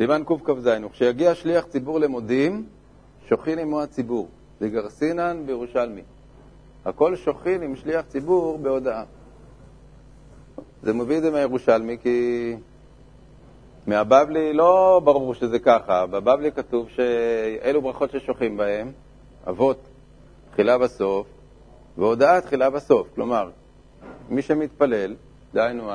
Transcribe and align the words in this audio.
סימן 0.00 0.22
קכ"ז, 0.24 0.68
וכשיגיע 0.84 1.34
שליח 1.34 1.64
ציבור 1.64 2.00
למודים, 2.00 2.66
שוכין 3.28 3.58
עמו 3.58 3.82
הציבור, 3.82 4.28
וגרסינן 4.60 5.42
בירושלמי. 5.46 6.02
הכל 6.84 7.16
שוכין 7.16 7.62
עם 7.62 7.76
שליח 7.76 8.04
ציבור 8.08 8.58
בהודעה. 8.58 9.04
זה 10.82 10.92
מביא 10.92 11.16
את 11.16 11.22
זה 11.22 11.30
מהירושלמי, 11.30 11.98
כי 12.02 12.56
מהבבלי 13.86 14.52
לא 14.52 15.00
ברור 15.04 15.34
שזה 15.34 15.58
ככה. 15.58 16.06
בבבלי 16.06 16.52
כתוב 16.52 16.88
שאלו 16.88 17.82
ברכות 17.82 18.10
ששוכין 18.10 18.56
בהן, 18.56 18.92
אבות 19.48 19.78
תחילה 20.50 20.78
בסוף, 20.78 21.26
והודעה 21.98 22.40
תחילה 22.40 22.70
בסוף. 22.70 23.08
כלומר, 23.14 23.50
מי 24.28 24.42
שמתפלל, 24.42 25.14
דהיינו 25.54 25.90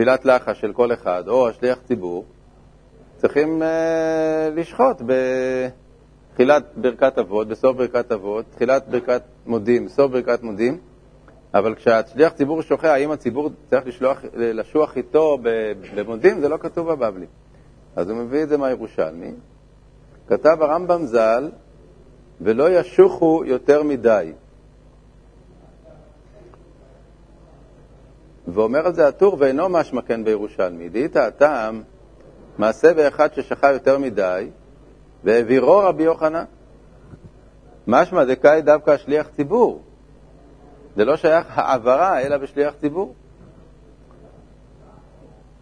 תפילת 0.00 0.24
לחש 0.24 0.60
של 0.60 0.72
כל 0.72 0.92
אחד, 0.92 1.28
או 1.28 1.48
השליח 1.48 1.78
ציבור, 1.84 2.24
צריכים 3.16 3.62
uh, 3.62 3.64
לשחוט 4.56 5.02
בתחילת 6.32 6.64
ברכת 6.76 7.18
אבות, 7.18 7.48
בסוף 7.48 7.76
ברכת 7.76 8.12
אבות, 8.12 8.44
תחילת 8.50 8.88
ברכת 8.88 9.22
מודים, 9.46 9.86
בסוף 9.86 10.12
ברכת 10.12 10.42
מודים, 10.42 10.78
אבל 11.54 11.74
כשהשליח 11.74 12.32
ציבור 12.32 12.62
שוכח, 12.62 12.84
האם 12.84 13.10
הציבור 13.10 13.50
צריך 13.70 13.86
לשלוח, 13.86 14.24
לשוח 14.34 14.96
איתו 14.96 15.38
במודים, 15.94 16.40
זה 16.40 16.48
לא 16.48 16.56
כתוב 16.56 16.92
בבבלי. 16.92 17.26
אז 17.96 18.10
הוא 18.10 18.18
מביא 18.18 18.42
את 18.42 18.48
זה 18.48 18.58
מהירושלמי. 18.58 19.32
כתב 20.28 20.56
הרמב"ם 20.60 21.06
ז"ל, 21.06 21.50
ולא 22.40 22.70
ישוחו 22.70 23.42
יותר 23.46 23.82
מדי. 23.82 24.32
ואומר 28.48 28.86
על 28.86 28.94
זה 28.94 29.08
הטור, 29.08 29.36
ואינו 29.38 29.68
משמע 29.68 30.02
כן 30.02 30.24
בירושלמי. 30.24 30.88
דהית 30.88 31.16
הטעם, 31.16 31.82
מעשה 32.58 32.94
באחד 32.94 33.34
ששכה 33.34 33.72
יותר 33.72 33.98
מדי, 33.98 34.50
והעבירו 35.24 35.78
רבי 35.78 36.02
יוחנן. 36.02 36.44
משמע 37.86 38.24
דקאי 38.24 38.62
דווקא 38.62 38.96
שליח 38.96 39.28
ציבור. 39.28 39.82
זה 40.96 41.04
לא 41.04 41.16
שייך 41.16 41.58
העברה, 41.58 42.20
אלא 42.20 42.36
בשליח 42.36 42.74
ציבור. 42.80 43.14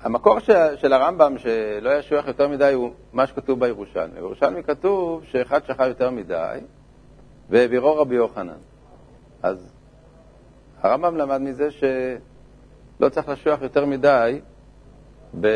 המקור 0.01 0.39
של 0.77 0.93
הרמב"ם, 0.93 1.39
שלא 1.39 1.91
ישוח 1.99 2.27
יותר 2.27 2.49
מדי, 2.49 2.73
הוא 2.73 2.91
מה 3.13 3.27
שכתוב 3.27 3.61
בירושלמי. 3.61 4.15
בירושלמי 4.15 4.63
כתוב 4.63 5.25
שאחד 5.25 5.65
שכה 5.65 5.87
יותר 5.87 6.11
מדי, 6.11 6.59
והעבירו 7.51 7.97
רבי 7.97 8.15
יוחנן. 8.15 8.59
אז 9.43 9.73
הרמב"ם 10.83 11.17
למד 11.17 11.41
מזה 11.41 11.71
שלא 12.99 13.09
צריך 13.09 13.29
לשוח 13.29 13.63
יותר 13.63 13.85
מדי 13.87 14.41
ב... 15.41 15.49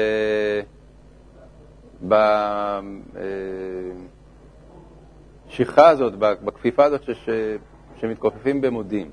בשכחה 5.49 5.89
הזאת, 5.89 6.15
בכפיפה 6.19 6.85
הזאת 6.85 7.03
ש... 7.03 7.31
שמתכופפים 8.01 8.61
במודים. 8.61 9.11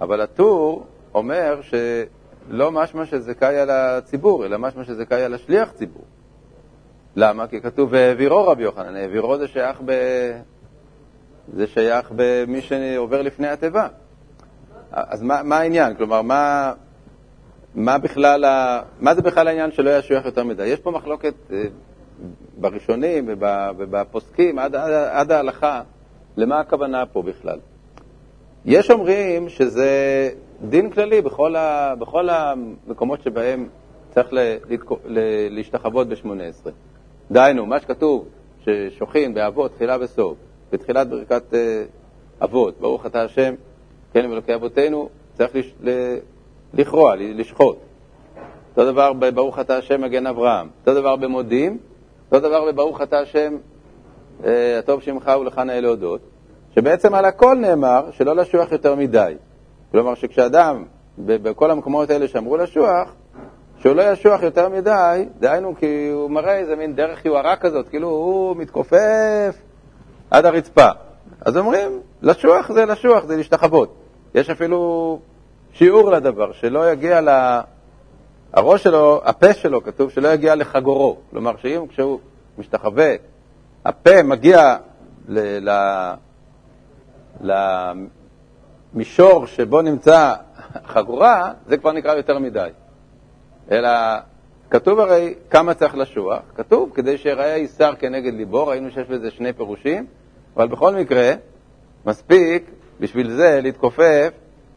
אבל 0.00 0.20
הטור 0.20 0.86
אומר 1.14 1.60
שלא 1.62 2.72
משמע 2.72 3.06
שזכאי 3.06 3.58
על 3.58 3.70
הציבור, 3.70 4.46
אלא 4.46 4.58
משמע 4.58 4.84
שזכאי 4.84 5.22
על 5.22 5.34
השליח 5.34 5.72
ציבור. 5.72 6.04
למה? 7.16 7.46
כי 7.46 7.60
כתוב 7.60 7.92
והעבירו 7.92 8.46
רבי 8.46 8.62
יוחנן, 8.62 8.96
העבירו 8.96 9.38
זה 9.38 9.48
שייך, 9.48 9.80
ב... 9.84 9.92
זה 11.56 11.66
שייך 11.66 12.12
במי 12.16 12.60
שעובר 12.60 13.22
לפני 13.22 13.48
התיבה. 13.48 13.88
אז 14.92 15.22
מה, 15.22 15.42
מה 15.42 15.58
העניין? 15.58 15.94
כלומר, 15.94 16.22
מה, 16.22 16.72
מה, 17.74 17.98
בכלל 17.98 18.44
ה... 18.44 18.82
מה 19.00 19.14
זה 19.14 19.22
בכלל 19.22 19.48
העניין 19.48 19.72
שלא 19.72 19.98
ישוייך 19.98 20.24
יותר 20.24 20.44
מדי? 20.44 20.66
יש 20.66 20.80
פה 20.80 20.90
מחלוקת 20.90 21.34
אה, 21.52 21.62
בראשונים 22.60 23.24
ובפוסקים 23.28 24.58
עד, 24.58 24.74
עד, 24.74 24.92
עד 25.10 25.32
ההלכה, 25.32 25.82
למה 26.36 26.60
הכוונה 26.60 27.06
פה 27.06 27.22
בכלל? 27.22 27.58
יש 28.64 28.90
אומרים 28.90 29.48
שזה 29.48 30.30
דין 30.68 30.90
כללי 30.90 31.22
בכל, 31.22 31.56
ה, 31.56 31.94
בכל 31.98 32.28
המקומות 32.28 33.22
שבהם 33.22 33.68
צריך 34.10 34.32
ל, 34.32 34.38
ל, 35.06 35.18
להשתחוות 35.50 36.08
ב-18. 36.08 36.68
דהיינו, 37.30 37.66
מה 37.66 37.80
שכתוב, 37.80 38.28
ששוכין 38.64 39.34
באבות, 39.34 39.74
תחילה 39.74 39.96
וסוף, 40.00 40.38
בתחילת 40.72 41.08
ברכת 41.08 41.42
uh, 41.52 41.54
אבות, 42.44 42.80
ברוך 42.80 43.06
אתה 43.06 43.22
השם, 43.22 43.54
כן 44.12 44.30
ואלוקי 44.30 44.54
אבותינו, 44.54 45.08
צריך 45.34 45.54
לש, 45.54 45.74
לכרוע, 46.74 47.14
לשחוט. 47.16 47.76
אותו 48.70 48.92
דבר 48.92 49.12
בברוך 49.12 49.58
אתה 49.58 49.76
השם 49.76 50.00
מגן 50.00 50.26
אברהם. 50.26 50.68
אותו 50.80 51.00
דבר 51.00 51.16
במודים, 51.16 51.78
אותו 52.32 52.48
דבר 52.48 52.64
בברוך 52.64 53.02
אתה 53.02 53.18
השם, 53.18 53.56
uh, 54.40 54.44
הטוב 54.78 55.02
שמך 55.02 55.30
ולך 55.40 55.58
נאה 55.58 55.80
להודות. 55.80 56.20
שבעצם 56.74 57.14
על 57.14 57.24
הכל 57.24 57.54
נאמר 57.54 58.10
שלא 58.10 58.36
לשוח 58.36 58.72
יותר 58.72 58.94
מדי. 58.94 59.34
כלומר 59.90 60.14
שכשאדם, 60.14 60.84
בכל 61.18 61.70
המקומות 61.70 62.10
האלה 62.10 62.28
שאמרו 62.28 62.56
לשוח, 62.56 63.14
שהוא 63.78 63.96
לא 63.96 64.02
ישוח 64.02 64.42
יותר 64.42 64.68
מדי, 64.68 65.24
דהיינו 65.38 65.74
כי 65.78 66.08
הוא 66.12 66.30
מראה 66.30 66.56
איזה 66.56 66.76
מין 66.76 66.94
דרך 66.94 67.24
יוהרה 67.24 67.56
כזאת, 67.56 67.88
כאילו 67.88 68.08
הוא 68.08 68.56
מתכופף 68.56 69.56
עד 70.30 70.46
הרצפה. 70.46 70.88
אז 71.40 71.56
אומרים, 71.56 72.00
לשוח 72.22 72.72
זה 72.72 72.84
לשוח, 72.84 73.24
זה 73.24 73.36
להשתחוות. 73.36 73.94
יש 74.34 74.50
אפילו 74.50 75.18
שיעור 75.72 76.10
לדבר, 76.10 76.52
שלא 76.52 76.92
יגיע 76.92 77.20
ל... 77.20 77.28
הראש 78.52 78.82
שלו, 78.82 79.20
הפה 79.24 79.54
שלו, 79.54 79.82
כתוב 79.82 80.10
שלא 80.10 80.28
יגיע 80.28 80.54
לחגורו. 80.54 81.16
כלומר, 81.30 81.56
שאם 81.56 81.86
כשהוא 81.86 82.20
משתחווה, 82.58 83.14
הפה 83.84 84.22
מגיע 84.22 84.76
ל... 85.28 85.70
ל... 85.70 86.12
למישור 88.94 89.46
שבו 89.46 89.82
נמצא 89.82 90.34
חגורה, 90.86 91.52
זה 91.66 91.76
כבר 91.76 91.92
נקרא 91.92 92.14
יותר 92.14 92.38
מדי. 92.38 92.68
אלא 93.70 93.90
כתוב 94.70 95.00
הרי 95.00 95.34
כמה 95.50 95.74
צריך 95.74 95.96
לשוח, 95.96 96.42
כתוב 96.54 96.90
כדי 96.94 97.18
שיראה 97.18 97.54
איסר 97.54 97.94
כנגד 97.94 98.34
ליבו, 98.34 98.66
ראינו 98.66 98.90
שיש 98.90 99.08
בזה 99.08 99.30
שני 99.30 99.52
פירושים, 99.52 100.06
אבל 100.56 100.68
בכל 100.68 100.94
מקרה, 100.94 101.32
מספיק 102.06 102.70
בשביל 103.00 103.30
זה 103.30 103.60
להתכופף, 103.62 104.32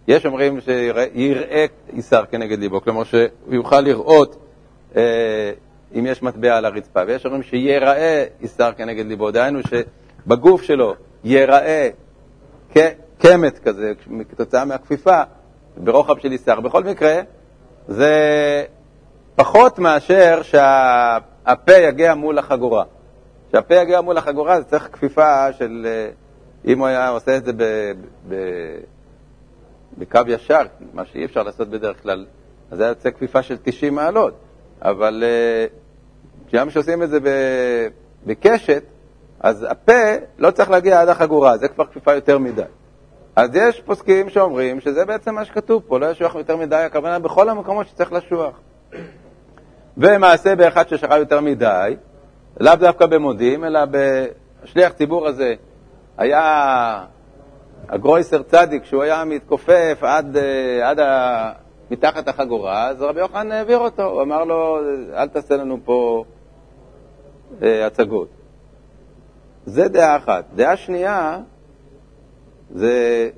יש 0.07 0.25
אומרים 0.25 0.61
שיראה 0.61 1.65
איסר 1.93 2.23
כנגד 2.31 2.59
ליבו, 2.59 2.81
כלומר 2.81 3.03
שהוא 3.03 3.27
יוכל 3.47 3.81
לראות 3.81 4.35
אה, 4.95 5.51
אם 5.95 6.05
יש 6.05 6.23
מטבע 6.23 6.57
על 6.57 6.65
הרצפה, 6.65 7.01
ויש 7.07 7.25
אומרים 7.25 7.43
שיראה 7.43 8.25
איסר 8.41 8.71
כנגד 8.77 9.05
ליבו, 9.05 9.31
דהיינו 9.31 9.59
שבגוף 9.63 10.61
שלו 10.63 10.95
ייראה 11.23 11.89
קמת 13.19 13.59
כזה, 13.59 13.93
כתוצאה 14.29 14.65
מהכפיפה, 14.65 15.21
ברוחב 15.77 16.17
של 16.19 16.33
יסר. 16.33 16.59
בכל 16.59 16.83
מקרה, 16.83 17.21
זה 17.87 18.13
פחות 19.35 19.79
מאשר 19.79 20.41
שהפה 20.43 21.73
יגיע 21.73 22.15
מול 22.15 22.39
החגורה. 22.39 22.83
כשהפה 23.49 23.75
יגיע 23.75 24.01
מול 24.01 24.17
החגורה 24.17 24.61
זה 24.61 24.63
צריך 24.63 24.89
כפיפה 24.91 25.53
של, 25.53 25.87
אה, 25.89 26.09
אם 26.71 26.79
הוא 26.79 26.87
היה 26.87 27.09
עושה 27.09 27.37
את 27.37 27.45
זה 27.45 27.53
ב, 27.53 27.91
ב, 28.29 28.35
בקו 29.97 30.19
ישר, 30.27 30.61
מה 30.93 31.05
שאי 31.05 31.25
אפשר 31.25 31.43
לעשות 31.43 31.69
בדרך 31.69 32.03
כלל, 32.03 32.25
אז 32.71 32.79
היה 32.79 32.89
יוצא 32.89 33.11
כפיפה 33.11 33.43
של 33.43 33.57
90 33.63 33.95
מעלות. 33.95 34.33
אבל 34.81 35.23
אה, 35.25 35.65
כשגם 36.47 36.69
כשעושים 36.69 37.03
את 37.03 37.09
זה 37.09 37.19
בקשת, 38.25 38.83
אז 39.39 39.65
הפה 39.69 40.15
לא 40.37 40.51
צריך 40.51 40.69
להגיע 40.69 41.01
עד 41.01 41.09
החגורה, 41.09 41.57
זה 41.57 41.67
כבר 41.67 41.85
כפיפה 41.85 42.13
יותר 42.13 42.37
מדי. 42.37 42.61
אז 43.35 43.49
יש 43.53 43.81
פוסקים 43.81 44.29
שאומרים 44.29 44.79
שזה 44.79 45.05
בעצם 45.05 45.35
מה 45.35 45.45
שכתוב 45.45 45.83
פה, 45.87 45.99
לא 45.99 46.05
ישוח 46.05 46.35
יותר 46.35 46.57
מדי, 46.57 46.75
הכוונה 46.75 47.19
בכל 47.19 47.49
המקומות 47.49 47.87
שצריך 47.87 48.13
לשוח. 48.13 48.59
ומעשה 49.97 50.55
באחד 50.55 50.87
ששכב 50.87 51.15
יותר 51.19 51.41
מדי, 51.41 51.95
לאו 52.59 52.75
דווקא 52.75 53.05
במודים, 53.05 53.63
אלא 53.65 53.79
בשליח 54.63 54.91
ציבור 54.91 55.27
הזה 55.27 55.53
היה 56.17 57.03
הגרויסר 57.89 58.43
צדיק, 58.43 58.85
שהוא 58.85 59.03
היה 59.03 59.25
מתכופף 59.25 59.97
עד, 60.01 60.37
עד 60.83 60.99
ה... 60.99 61.51
מתחת 61.91 62.27
החגורה, 62.27 62.87
אז 62.87 63.01
רבי 63.01 63.19
יוחנן 63.19 63.51
העביר 63.51 63.77
אותו, 63.77 64.03
הוא 64.03 64.21
אמר 64.21 64.43
לו, 64.43 64.77
אל 65.13 65.27
תעשה 65.27 65.57
לנו 65.57 65.77
פה 65.85 66.23
אה, 67.61 67.85
הצגות. 67.85 68.27
זה 69.65 69.87
דעה 69.87 70.17
אחת. 70.17 70.45
דעה 70.55 70.77
שנייה 70.77 71.39
זה 72.71 73.29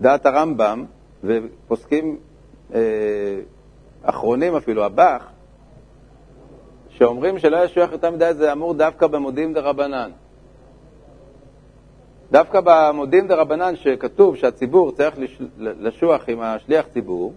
דעת 0.00 0.26
הרמב"ם, 0.26 0.84
ופוסקים 1.24 2.18
אה, 2.74 2.80
אחרונים 4.02 4.56
אפילו, 4.56 4.84
הבח, 4.84 5.26
שאומרים 6.88 7.38
שלא 7.38 7.64
ישוייך 7.64 7.92
יותר 7.92 8.10
מדי, 8.10 8.34
זה 8.34 8.52
אמור 8.52 8.74
דווקא 8.74 9.06
במודים 9.06 9.52
דה 9.52 9.60
רבנן. 9.60 10.10
דווקא 12.30 12.60
במודים 12.64 13.26
דה 13.26 13.34
רבנן, 13.34 13.76
שכתוב 13.76 14.36
שהציבור 14.36 14.92
צריך 14.92 15.16
לשוח 15.58 16.28
עם 16.28 16.40
השליח 16.40 16.86
ציבור, 16.86 17.32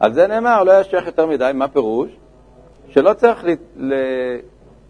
על 0.00 0.12
זה 0.12 0.26
נאמר, 0.26 0.64
לא 0.64 0.80
ישוייך 0.80 1.06
יותר 1.06 1.26
מדי, 1.26 1.50
מה 1.54 1.68
פירוש? 1.68 2.10
שלא 2.88 3.12
צריך 3.12 3.44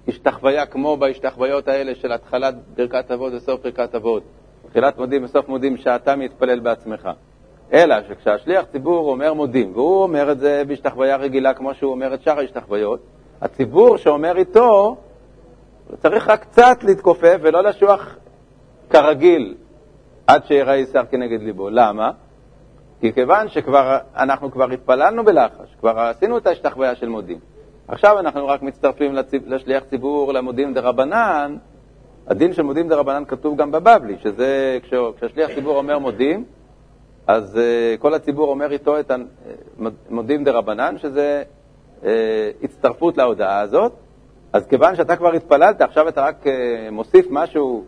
להשתחוויה 0.06 0.66
כמו 0.66 0.96
בהשתחוויות 0.96 1.68
האלה 1.68 1.94
של 1.94 2.12
התחלת 2.12 2.54
ברכת 2.76 3.10
אבות 3.10 3.32
וסוף 3.32 3.62
ברכת 3.62 3.94
אבות, 3.94 4.22
תחילת 4.70 4.98
מודים 4.98 5.24
וסוף 5.24 5.48
מודים, 5.48 5.76
שאתה 5.76 6.16
מתפלל 6.16 6.60
בעצמך. 6.60 7.08
אלא 7.72 7.96
שכשהשליח 8.08 8.64
ציבור 8.72 9.10
אומר 9.10 9.34
מודים, 9.34 9.72
והוא 9.74 10.02
אומר 10.02 10.32
את 10.32 10.38
זה 10.38 10.62
בהשתחוויה 10.66 11.16
רגילה 11.16 11.54
כמו 11.54 11.74
שהוא 11.74 11.92
אומר 11.92 12.14
את 12.14 12.22
שאר 12.22 12.38
ההשתחוויות, 12.38 13.00
הציבור 13.40 13.96
שאומר 13.96 14.36
איתו 14.36 14.96
צריך 16.02 16.28
רק 16.28 16.40
קצת 16.40 16.78
להתכופף 16.82 17.36
ולא 17.42 17.62
לשוח 17.62 18.16
כרגיל 18.90 19.54
עד 20.26 20.46
שיראה 20.46 20.76
ישר 20.76 21.02
כנגד 21.10 21.42
ליבו. 21.42 21.70
למה? 21.70 22.10
כי 23.00 23.12
כיוון 23.12 23.48
שכבר, 23.48 23.98
אנחנו 24.16 24.50
כבר 24.50 24.70
התפללנו 24.70 25.24
בלחש, 25.24 25.76
כבר 25.80 25.98
עשינו 25.98 26.38
את 26.38 26.46
ההשתחוויה 26.46 26.94
של 26.94 27.08
מודים. 27.08 27.38
עכשיו 27.88 28.18
אנחנו 28.18 28.46
רק 28.46 28.62
מצטרפים 28.62 29.14
לציב, 29.14 29.42
לשליח 29.46 29.84
ציבור, 29.84 30.32
למודים 30.32 30.74
דה 30.74 30.80
רבנן. 30.80 31.56
הדין 32.26 32.52
של 32.52 32.62
מודים 32.62 32.88
דה 32.88 32.96
רבנן 32.96 33.24
כתוב 33.24 33.56
גם 33.56 33.70
בבבלי, 33.70 34.16
שזה 34.22 34.78
כשהשליח 34.82 35.50
ציבור 35.54 35.76
אומר 35.76 35.98
מודים, 35.98 36.44
אז 37.26 37.56
uh, 37.56 38.00
כל 38.00 38.14
הציבור 38.14 38.48
אומר 38.48 38.72
איתו 38.72 39.00
את 39.00 39.12
המודים 40.08 40.44
דה 40.44 40.52
רבנן, 40.52 40.98
שזה 40.98 41.42
uh, 42.02 42.06
הצטרפות 42.62 43.16
להודעה 43.16 43.60
הזאת. 43.60 43.92
אז 44.52 44.66
כיוון 44.66 44.96
שאתה 44.96 45.16
כבר 45.16 45.32
התפללת, 45.32 45.80
עכשיו 45.80 46.08
אתה 46.08 46.24
רק 46.24 46.46
uh, 46.46 46.48
מוסיף 46.90 47.26
משהו 47.30 47.84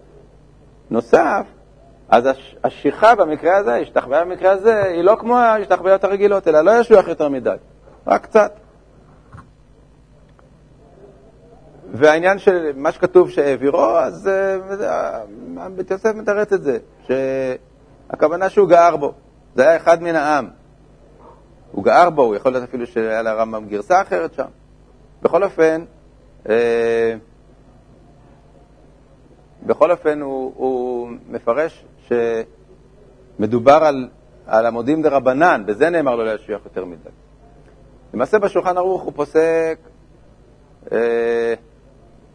נוסף, 0.91 1.47
אז 2.09 2.29
השיחה 2.65 3.15
במקרה 3.15 3.57
הזה, 3.57 3.75
ההשתחוויה 3.75 4.25
במקרה 4.25 4.53
הזה, 4.53 4.83
היא 4.85 5.03
לא 5.03 5.17
כמו 5.21 5.39
ההשתחוויות 5.39 6.05
הרגילות, 6.05 6.49
אלא 6.49 6.61
לא 6.61 6.81
ישוח 6.81 7.09
יותר 7.09 7.29
מדי, 7.29 7.57
רק 8.07 8.23
קצת. 8.23 8.53
והעניין 11.93 12.39
של 12.39 12.73
מה 12.75 12.93
שכתוב 12.93 13.31
שהעבירו, 13.31 13.99
אז 13.99 14.29
אה, 14.29 15.69
בית 15.77 15.91
יוסף 15.91 16.15
מתרץ 16.15 16.53
את 16.53 16.63
זה, 16.63 16.79
שהכוונה 17.07 18.49
שהוא 18.49 18.69
גער 18.69 18.97
בו, 18.97 19.13
זה 19.55 19.63
היה 19.63 19.77
אחד 19.77 20.03
מן 20.03 20.15
העם. 20.15 20.49
הוא 21.73 21.85
גער 21.85 22.11
בו, 22.11 22.23
הוא 22.23 22.35
יכול 22.35 22.53
להיות 22.53 22.65
אפילו 22.65 22.87
שהיה 22.87 23.23
לרמב"ם 23.23 23.67
גרסה 23.69 24.03
אחרת 24.03 24.35
שם. 24.35 24.49
בכל 25.23 25.45
אופן, 25.45 25.85
אה, 26.49 27.15
בכל 29.67 29.91
אופן 29.91 30.21
הוא, 30.21 30.53
הוא 30.57 31.09
מפרש 31.29 31.85
שמדובר 33.39 33.85
על, 33.85 34.09
על 34.47 34.67
המודים 34.67 35.03
דה 35.03 35.09
רבנן, 35.09 35.63
בזה 35.67 35.91
נאמר 35.91 36.15
לו 36.15 36.25
להשביח 36.25 36.61
יותר 36.65 36.85
מדי. 36.85 37.11
למעשה 38.15 38.39
בשולחן 38.39 38.77
ערוך 38.77 39.03
הוא 39.03 39.13
פוסק, 39.17 39.79
אה, 40.93 41.55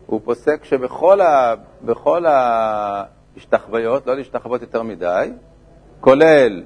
הוא 0.05 0.21
פוסק 0.23 0.63
שבכל 0.63 1.21
ה, 1.21 1.55
ההשתחוויות, 3.35 4.07
לא 4.07 4.15
להשתחוות 4.15 4.61
יותר 4.61 4.83
מדי, 4.83 5.31
כולל 6.01 6.63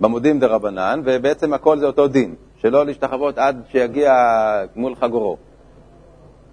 במודים 0.00 0.38
דה 0.38 0.46
רבנן, 0.46 1.00
ובעצם 1.04 1.52
הכל 1.52 1.78
זה 1.78 1.86
אותו 1.86 2.08
דין, 2.08 2.34
שלא 2.56 2.86
להשתחוות 2.86 3.38
עד 3.38 3.62
שיגיע 3.68 4.12
גמול 4.76 4.94
חגורו. 4.94 5.36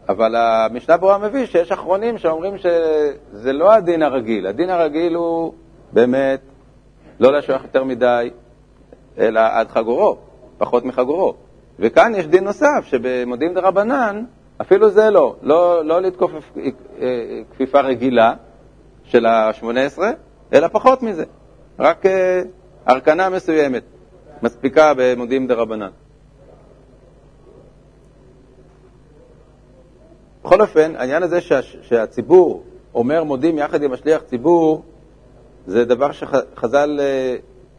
אבל 0.10 0.36
המשנה 0.36 0.98
ברורה 0.98 1.18
מביא 1.18 1.46
שיש 1.46 1.72
אחרונים 1.72 2.18
שאומרים 2.18 2.58
שזה 2.58 3.54
לא 3.54 3.74
הדין 3.74 4.04
הרגיל. 4.04 4.48
הדין 4.48 4.70
הרגיל 4.70 5.16
הוא 5.16 5.54
באמת 5.94 6.42
לא 7.20 7.34
לשוח 7.34 7.64
יותר 7.64 7.84
מדי, 7.84 8.30
אלא 9.18 9.40
עד 9.52 9.68
חגורו, 9.68 10.18
פחות 10.58 10.86
מחגורו. 10.86 11.34
וכאן 11.80 12.14
יש 12.16 12.28
דין 12.28 12.44
נוסף, 12.44 12.84
שבמודים 12.84 13.54
דה 13.54 13.62
רבנן, 13.62 14.24
אפילו 14.62 14.90
זה 14.90 15.10
לא, 15.10 15.36
לא, 15.42 15.86
לא 15.86 16.02
לתקוף 16.02 16.32
כפיפה 17.52 17.80
רגילה 17.80 18.34
של 19.04 19.26
ה-18, 19.26 20.00
אלא 20.54 20.68
פחות 20.68 21.04
מזה, 21.04 21.26
רק 21.80 22.06
אה, 22.06 22.42
הרכנה 22.86 23.30
מסוימת 23.30 23.84
מספיקה 24.44 24.94
במודים 24.98 25.48
דה 25.48 25.54
בכל 30.48 30.62
אופן, 30.62 30.96
העניין 30.96 31.24
הזה 31.24 31.42
שה, 31.42 31.62
שהציבור 31.62 32.64
אומר 32.96 33.24
מודים 33.24 33.58
יחד 33.58 33.84
עם 33.84 33.94
השליח 33.94 34.22
ציבור, 34.22 34.84
זה 35.66 35.86
דבר 35.86 36.12
שחז"ל 36.12 37.00
אה, 37.00 37.36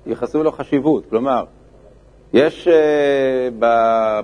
ייחסו 0.06 0.43
לו 0.43 0.53
חשיבות. 0.53 1.05
כלומר, 1.11 1.44
יש 2.32 2.69
אה, 2.69 3.49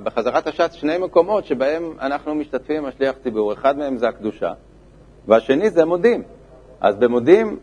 בחזרת 0.02 0.46
הש"ץ 0.46 0.72
שני 0.74 0.98
מקומות 0.98 1.46
שבהם 1.46 1.92
אנחנו 2.00 2.34
משתתפים 2.34 2.76
עם 2.76 2.86
השליח 2.86 3.14
ציבור. 3.22 3.52
אחד 3.52 3.78
מהם 3.78 3.96
זה 3.96 4.08
הקדושה, 4.08 4.52
והשני 5.28 5.70
זה 5.70 5.84
מודים. 5.84 6.22
אז 6.80 6.96
במודים, 6.96 7.58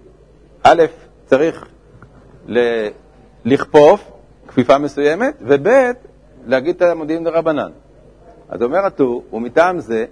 א', 0.63 0.83
צריך 1.25 1.67
ל- 2.47 2.87
לכפוף 3.45 4.11
כפיפה 4.47 4.77
מסוימת, 4.77 5.37
וב', 5.41 5.67
להגיד 6.47 6.75
את 6.75 6.81
המודים 6.81 7.23
דרבנן. 7.23 7.71
אז 8.49 8.61
אומר 8.61 8.85
הטור, 8.85 9.23
ומטעם 9.33 9.79
זה, 9.79 10.05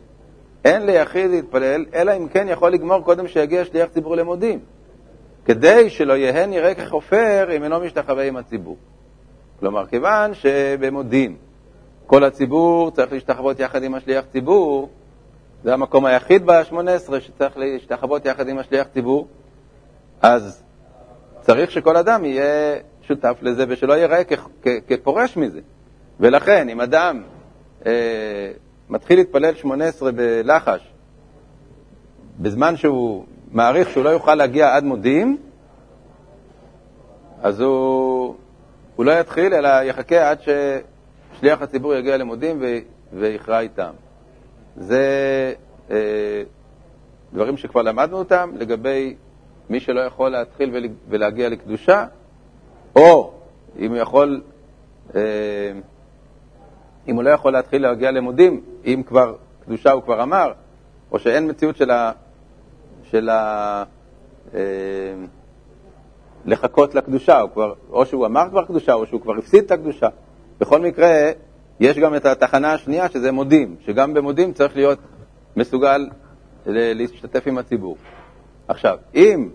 אין 0.65 0.85
ליחיד 0.85 1.31
להתפלל, 1.31 1.85
אלא 1.93 2.17
אם 2.17 2.27
כן 2.27 2.47
יכול 2.49 2.71
לגמור 2.71 3.03
קודם 3.03 3.27
שיגיע 3.27 3.65
שליח 3.65 3.89
ציבור 3.89 4.15
למודים, 4.15 4.59
כדי 5.45 5.89
שלא 5.89 6.13
יהא 6.13 6.45
נראה 6.45 6.75
כחופר 6.75 7.57
אם 7.57 7.63
אינו 7.63 7.79
משתחווה 7.79 8.23
עם 8.23 8.37
הציבור. 8.37 8.77
כלומר, 9.59 9.85
כיוון 9.85 10.33
שבמודים 10.33 11.37
כל 12.05 12.23
הציבור 12.23 12.91
צריך 12.91 13.11
להשתחוות 13.11 13.59
יחד 13.59 13.83
עם 13.83 13.95
השליח 13.95 14.25
ציבור, 14.31 14.89
זה 15.63 15.73
המקום 15.73 16.05
היחיד 16.05 16.45
ב-18 16.45 17.19
שצריך 17.19 17.57
להשתחוות 17.57 18.25
יחד 18.25 18.47
עם 18.47 18.57
השליח 18.57 18.87
ציבור, 18.87 19.27
אז 20.21 20.63
צריך 21.41 21.71
שכל 21.71 21.97
אדם 21.97 22.25
יהיה 22.25 22.75
שותף 23.01 23.37
לזה 23.41 23.65
ושלא 23.67 23.93
ייראה 23.93 24.21
כפורש 24.87 25.37
מזה. 25.37 25.59
ולכן, 26.19 26.69
אם 26.69 26.81
אדם 26.81 27.23
אה, 27.85 27.91
מתחיל 28.89 29.19
להתפלל 29.19 29.55
18 29.55 30.11
בלחש, 30.11 30.91
בזמן 32.39 32.77
שהוא 32.77 33.25
מעריך 33.51 33.89
שהוא 33.89 34.03
לא 34.03 34.09
יוכל 34.09 34.35
להגיע 34.35 34.75
עד 34.75 34.83
מודים, 34.83 35.37
אז 37.41 37.59
הוא, 37.59 38.35
הוא 38.95 39.05
לא 39.05 39.11
יתחיל, 39.11 39.53
אלא 39.53 39.69
יחכה 39.83 40.29
עד 40.29 40.39
ששליח 40.41 41.61
הציבור 41.61 41.93
יגיע 41.93 42.17
למודים 42.17 42.63
ויכרע 43.13 43.59
איתם. 43.59 43.91
זה 44.77 45.53
אה, 45.91 46.43
דברים 47.33 47.57
שכבר 47.57 47.81
למדנו 47.81 48.17
אותם 48.17 48.51
לגבי 48.55 49.15
מי 49.69 49.79
שלא 49.79 50.01
יכול 50.01 50.29
להתחיל 50.29 50.89
ולהגיע 51.09 51.49
לקדושה, 51.49 52.05
או 52.95 53.33
אם 53.79 53.91
הוא 53.91 53.97
יכול... 53.97 54.41
אה, 55.15 55.21
אם 57.09 57.15
הוא 57.15 57.23
לא 57.23 57.29
יכול 57.29 57.53
להתחיל 57.53 57.81
להגיע 57.81 58.11
למודים, 58.11 58.61
אם 58.85 59.01
כבר 59.05 59.35
קדושה 59.65 59.91
הוא 59.91 60.03
כבר 60.03 60.23
אמר, 60.23 60.51
או 61.11 61.19
שאין 61.19 61.49
מציאות 61.49 61.77
של 61.77 61.91
ה... 61.91 62.11
של 63.03 63.29
ה... 63.29 63.83
אה, 64.53 64.59
לחכות 66.45 66.95
לקדושה, 66.95 67.41
או, 67.41 67.53
כבר, 67.53 67.73
או 67.91 68.05
שהוא 68.05 68.25
אמר 68.25 68.49
כבר 68.49 68.65
קדושה, 68.65 68.93
או 68.93 69.05
שהוא 69.05 69.21
כבר 69.21 69.37
הפסיד 69.37 69.63
את 69.63 69.71
הקדושה. 69.71 70.07
בכל 70.59 70.79
מקרה, 70.79 71.31
יש 71.79 71.97
גם 71.97 72.15
את 72.15 72.25
התחנה 72.25 72.73
השנייה, 72.73 73.09
שזה 73.09 73.31
מודים, 73.31 73.75
שגם 73.85 74.13
במודים 74.13 74.53
צריך 74.53 74.75
להיות 74.75 74.99
מסוגל 75.55 76.09
להשתתף 76.65 77.47
עם 77.47 77.57
הציבור. 77.57 77.97
עכשיו, 78.67 78.97
אם 79.15 79.49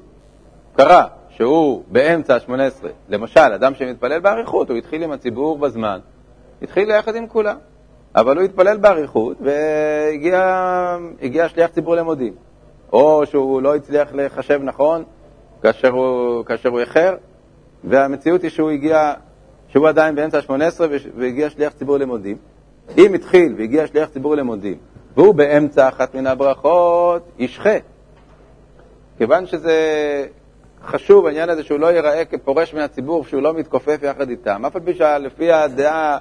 קרה 0.76 1.06
שהוא 1.30 1.84
באמצע 1.88 2.34
ה-18, 2.34 2.86
למשל, 3.08 3.40
אדם 3.40 3.74
שמתפלל 3.74 4.20
באריכות, 4.20 4.70
הוא 4.70 4.78
התחיל 4.78 5.02
עם 5.02 5.10
הציבור 5.10 5.58
בזמן, 5.58 5.98
התחיל 6.62 6.90
יחד 6.90 7.16
עם 7.16 7.26
כולם. 7.26 7.56
אבל 8.16 8.36
הוא 8.36 8.44
התפלל 8.44 8.76
באריכות 8.76 9.36
והגיע 9.40 11.48
שליח 11.48 11.70
ציבור 11.70 11.96
למודים. 11.96 12.32
או 12.92 13.26
שהוא 13.26 13.62
לא 13.62 13.76
הצליח 13.76 14.08
לחשב 14.12 14.60
נכון 14.62 15.04
כאשר 15.62 15.88
הוא, 15.88 16.44
כאשר 16.44 16.68
הוא 16.68 16.80
איחר, 16.80 17.16
והמציאות 17.84 18.42
היא 18.42 18.50
שהוא 18.50 18.70
הגיע, 18.70 19.12
שהוא 19.68 19.88
עדיין 19.88 20.14
באמצע 20.14 20.38
ה-18 20.38 20.80
והגיע 21.16 21.50
שליח 21.50 21.72
ציבור 21.72 21.96
למודים. 21.96 22.36
אם 22.98 23.14
התחיל 23.14 23.54
והגיע 23.58 23.86
שליח 23.86 24.08
ציבור 24.08 24.34
למודים, 24.34 24.78
והוא 25.16 25.34
באמצע 25.34 25.88
אחת 25.88 26.14
מן 26.14 26.26
הברכות, 26.26 27.22
ישחה. 27.38 27.76
כיוון 29.18 29.46
שזה 29.46 29.76
חשוב, 30.84 31.26
העניין 31.26 31.48
הזה 31.48 31.64
שהוא 31.64 31.80
לא 31.80 31.86
ייראה 31.86 32.24
כפורש 32.24 32.74
מהציבור, 32.74 33.24
שהוא 33.24 33.42
לא 33.42 33.54
מתכופף 33.54 33.98
יחד 34.02 34.30
איתם, 34.30 34.66
אף 34.66 34.76
על 34.76 34.82
פי 34.82 34.94
שלפי 34.94 35.52
הדעה 35.52 36.18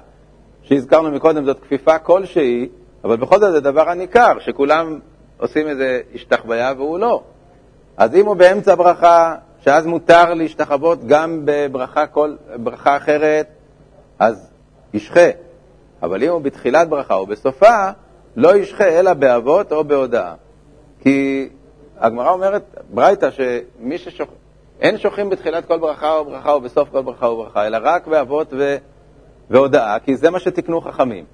שהזכרנו 0.64 1.10
מקודם 1.10 1.44
זאת 1.44 1.60
כפיפה 1.60 1.98
כלשהי, 1.98 2.68
אבל 3.04 3.16
בכל 3.16 3.40
זאת 3.40 3.52
זה 3.52 3.60
דבר 3.60 3.90
הניכר, 3.90 4.38
שכולם 4.38 4.98
עושים 5.38 5.68
איזה 5.68 6.00
השתחוויה 6.14 6.72
והוא 6.76 6.98
לא. 6.98 7.22
אז 7.96 8.14
אם 8.14 8.26
הוא 8.26 8.36
באמצע 8.36 8.74
ברכה, 8.74 9.34
שאז 9.60 9.86
מותר 9.86 10.34
להשתחוות 10.34 11.04
גם 11.06 11.40
בברכה 11.44 12.06
כל, 12.06 12.34
ברכה 12.56 12.96
אחרת, 12.96 13.46
אז 14.18 14.50
ישחה. 14.94 15.28
אבל 16.02 16.22
אם 16.22 16.28
הוא 16.28 16.40
בתחילת 16.40 16.88
ברכה 16.88 17.14
או 17.14 17.26
בסופה, 17.26 17.90
לא 18.36 18.56
ישחה 18.56 18.84
אלא 18.84 19.12
באבות 19.12 19.72
או 19.72 19.84
בהודאה. 19.84 20.34
כי 21.00 21.48
הגמרא 21.98 22.30
אומרת, 22.30 22.62
ברייתא, 22.90 23.28
שמי 23.30 23.98
ששוכ... 23.98 24.28
אין 24.80 24.98
שוכחים 24.98 25.30
בתחילת 25.30 25.66
כל 25.66 25.78
ברכה 25.78 26.12
או 26.12 26.24
ברכה 26.24 26.52
או 26.52 26.60
בסוף 26.60 26.88
כל 26.88 27.02
ברכה 27.02 27.26
או 27.26 27.36
ברכה, 27.36 27.66
אלא 27.66 27.78
רק 27.82 28.06
באבות 28.06 28.52
ו... 28.52 28.76
והודאה, 29.50 29.98
כי 29.98 30.16
זה 30.16 30.30
מה 30.30 30.38
שתיקנו 30.38 30.80
חכמים. 30.80 31.24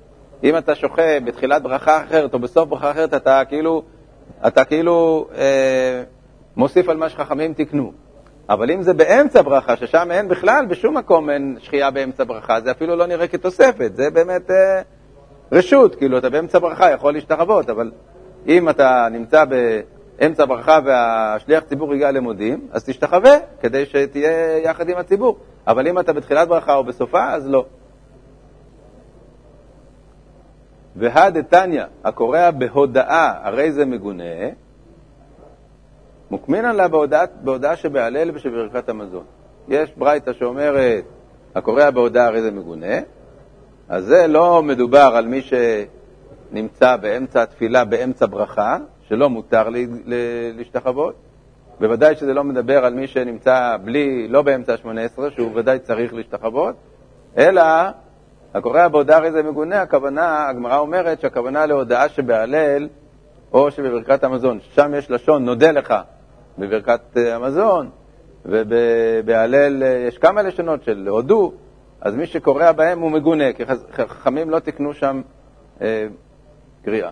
אם 0.44 0.56
אתה 0.56 0.74
שוחה 0.74 1.20
בתחילת 1.24 1.62
ברכה 1.62 2.02
אחרת 2.04 2.34
או 2.34 2.38
בסוף 2.38 2.68
ברכה 2.68 2.90
אחרת, 2.90 3.14
אתה 3.14 3.42
כאילו, 3.48 3.82
אתה 4.46 4.64
כאילו 4.64 5.28
אה, 5.34 6.02
מוסיף 6.56 6.88
על 6.88 6.96
מה 6.96 7.08
שחכמים 7.08 7.54
תיקנו. 7.54 7.92
אבל 8.48 8.70
אם 8.70 8.82
זה 8.82 8.92
באמצע 8.92 9.42
ברכה, 9.42 9.76
ששם 9.76 10.08
אין 10.10 10.28
בכלל, 10.28 10.66
בשום 10.66 10.96
מקום 10.96 11.30
אין 11.30 11.56
שחייה 11.60 11.90
באמצע 11.90 12.24
ברכה, 12.24 12.60
זה 12.60 12.70
אפילו 12.70 12.96
לא 12.96 13.06
נראה 13.06 13.28
כתוספת, 13.28 13.90
זה 13.94 14.10
באמת 14.10 14.50
אה, 14.50 14.82
רשות, 15.52 15.94
כאילו 15.94 16.18
אתה 16.18 16.30
באמצע 16.30 16.58
ברכה 16.58 16.90
יכול 16.90 17.12
להשתחוות, 17.12 17.70
אבל 17.70 17.90
אם 18.46 18.68
אתה 18.68 19.08
נמצא 19.10 19.44
באמצע 19.44 20.44
ברכה 20.44 20.78
והשליח 20.84 21.64
ציבור 21.64 21.92
הגיע 21.92 22.10
למודים, 22.10 22.68
אז 22.72 22.84
תשתחווה 22.84 23.36
כדי 23.60 23.86
שתהיה 23.86 24.58
יחד 24.58 24.88
עם 24.88 24.96
הציבור. 24.96 25.38
אבל 25.66 25.88
אם 25.88 25.98
אתה 25.98 26.12
בתחילת 26.12 26.48
ברכה 26.48 26.74
או 26.74 26.84
בסופה, 26.84 27.30
אז 27.32 27.48
לא. 27.48 27.64
והדתניא, 30.96 31.84
הקורע 32.04 32.50
בהודאה, 32.50 33.32
הרי 33.42 33.72
זה 33.72 33.84
מגונה, 33.84 34.24
מוקמינן 36.30 36.76
לה 36.76 36.88
בהודעה, 36.88 37.24
בהודעה 37.40 37.76
שבהלל 37.76 38.30
ושבברכת 38.34 38.88
המזון. 38.88 39.24
יש 39.68 39.92
ברייתא 39.96 40.32
שאומרת, 40.32 41.04
הקורע 41.54 41.90
בהודעה 41.90 42.26
הרי 42.26 42.42
זה 42.42 42.50
מגונה, 42.50 42.96
אז 43.88 44.04
זה 44.04 44.26
לא 44.26 44.62
מדובר 44.62 45.12
על 45.14 45.26
מי 45.26 45.40
שנמצא 45.42 46.96
באמצע 46.96 47.42
התפילה, 47.42 47.84
באמצע 47.84 48.26
ברכה, 48.26 48.76
שלא 49.08 49.30
מותר 49.30 49.68
להשתחוות. 50.54 51.14
בוודאי 51.80 52.16
שזה 52.16 52.34
לא 52.34 52.44
מדבר 52.44 52.84
על 52.84 52.94
מי 52.94 53.06
שנמצא 53.06 53.76
בלי, 53.84 54.28
לא 54.28 54.42
באמצע 54.42 54.72
ה-18, 54.72 55.30
שהוא 55.30 55.50
ודאי 55.54 55.78
צריך 55.78 56.14
להשתחוות, 56.14 56.74
אלא 57.36 57.62
הקורא 58.54 58.88
בהודעה 58.88 59.18
הרי 59.18 59.32
זה 59.32 59.42
מגונה, 59.42 59.82
הכוונה, 59.82 60.48
הגמרא 60.48 60.78
אומרת 60.78 61.20
שהכוונה 61.20 61.66
להודעה 61.66 62.08
שבהלל 62.08 62.88
או 63.52 63.70
שבברכת 63.70 64.24
המזון. 64.24 64.58
שם 64.74 64.92
יש 64.94 65.10
לשון 65.10 65.44
נודה 65.44 65.70
לך 65.70 65.94
בברכת 66.58 67.00
אה, 67.16 67.36
המזון, 67.36 67.90
ובהלל 68.44 69.82
אה, 69.82 69.88
יש 70.08 70.18
כמה 70.18 70.42
לשונות 70.42 70.82
של 70.82 71.08
הודו, 71.08 71.52
אז 72.00 72.14
מי 72.14 72.26
שקורא 72.26 72.72
בהם 72.72 73.00
הוא 73.00 73.10
מגונה, 73.10 73.52
כי 73.52 73.62
חכמים 73.92 74.50
לא 74.50 74.58
תיקנו 74.58 74.94
שם 74.94 75.20
אה, 75.82 76.06
קריאה. 76.84 77.10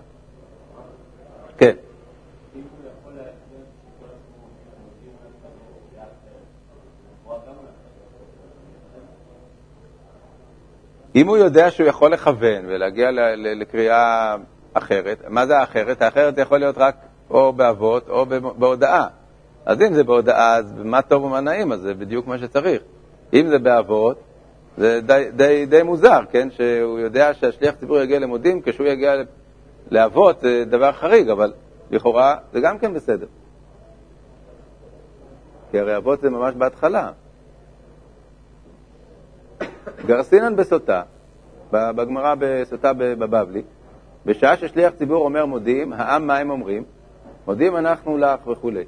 אם 11.19 11.29
הוא 11.29 11.37
יודע 11.37 11.71
שהוא 11.71 11.87
יכול 11.87 12.13
לכוון 12.13 12.65
ולהגיע 12.67 13.09
לקריאה 13.37 14.37
אחרת, 14.73 15.23
מה 15.29 15.47
זה 15.47 15.59
האחרת? 15.59 16.03
האחרת 16.03 16.39
יכול 16.39 16.59
להיות 16.59 16.79
רק 16.79 16.97
או 17.31 17.53
באבות 17.53 18.09
או 18.09 18.27
בהודעה. 18.59 19.07
אז 19.67 19.83
אם 19.83 19.95
זה 19.95 20.05
בהודעה, 20.05 20.57
אז 20.57 20.75
מה 20.85 21.03
טוב 21.03 21.25
ומה 21.25 21.41
נעים, 21.41 21.73
אז 21.73 21.81
זה 21.81 21.95
בדיוק 21.95 22.27
מה 22.27 22.39
שצריך. 22.39 22.83
אם 23.35 23.47
זה 23.49 23.59
באבות, 23.59 24.21
זה 24.77 25.01
די, 25.01 25.25
די, 25.37 25.67
די 25.67 25.83
מוזר, 25.83 26.21
כן? 26.31 26.49
שהוא 26.51 26.99
יודע 26.99 27.35
שהשליח 27.35 27.75
ציבור 27.75 27.99
יגיע 28.01 28.19
למודים, 28.19 28.63
כשהוא 28.63 28.87
יגיע 28.87 29.13
לאבות 29.91 30.41
זה 30.41 30.65
דבר 30.65 30.93
חריג, 30.93 31.29
אבל 31.29 31.53
לכאורה 31.91 32.37
זה 32.53 32.61
גם 32.61 32.79
כן 32.79 32.95
בסדר. 32.95 33.27
כי 35.71 35.79
הרי 35.79 35.97
אבות 35.97 36.21
זה 36.21 36.31
ממש 36.31 36.55
בהתחלה. 36.55 37.11
גרסינן 40.07 40.57
בסוטה, 40.57 41.03
בגמרא 41.73 42.35
בסוטה 42.39 42.93
בבבלי, 42.93 43.63
בשעה 44.27 44.57
ששליח 44.57 44.93
ציבור 44.95 45.25
אומר 45.25 45.47
מודים, 45.47 45.93
העם 45.93 46.27
מה 46.27 46.37
הם 46.37 46.51
אומרים? 46.51 46.85
מודים 47.47 47.77
אנחנו 47.77 48.19
לך 48.19 48.47
וכולי. 48.47 48.85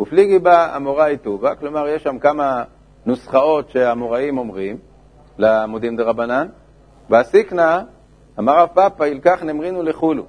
ופליגי 0.00 0.38
בה 0.38 0.76
אמוראי 0.76 1.16
טובה, 1.16 1.54
כלומר 1.54 1.88
יש 1.88 2.02
שם 2.02 2.18
כמה 2.18 2.64
נוסחאות 3.06 3.70
שהאמוראים 3.70 4.38
אומרים 4.38 4.76
למודים 5.38 5.96
דרבנן, 5.96 6.46
והסיקנה, 7.10 7.82
אמר 8.38 8.58
רב 8.58 8.68
פאפא, 8.74 9.04
ילקח 9.04 9.42
נמרינו 9.42 9.82
לחולו, 9.82 10.24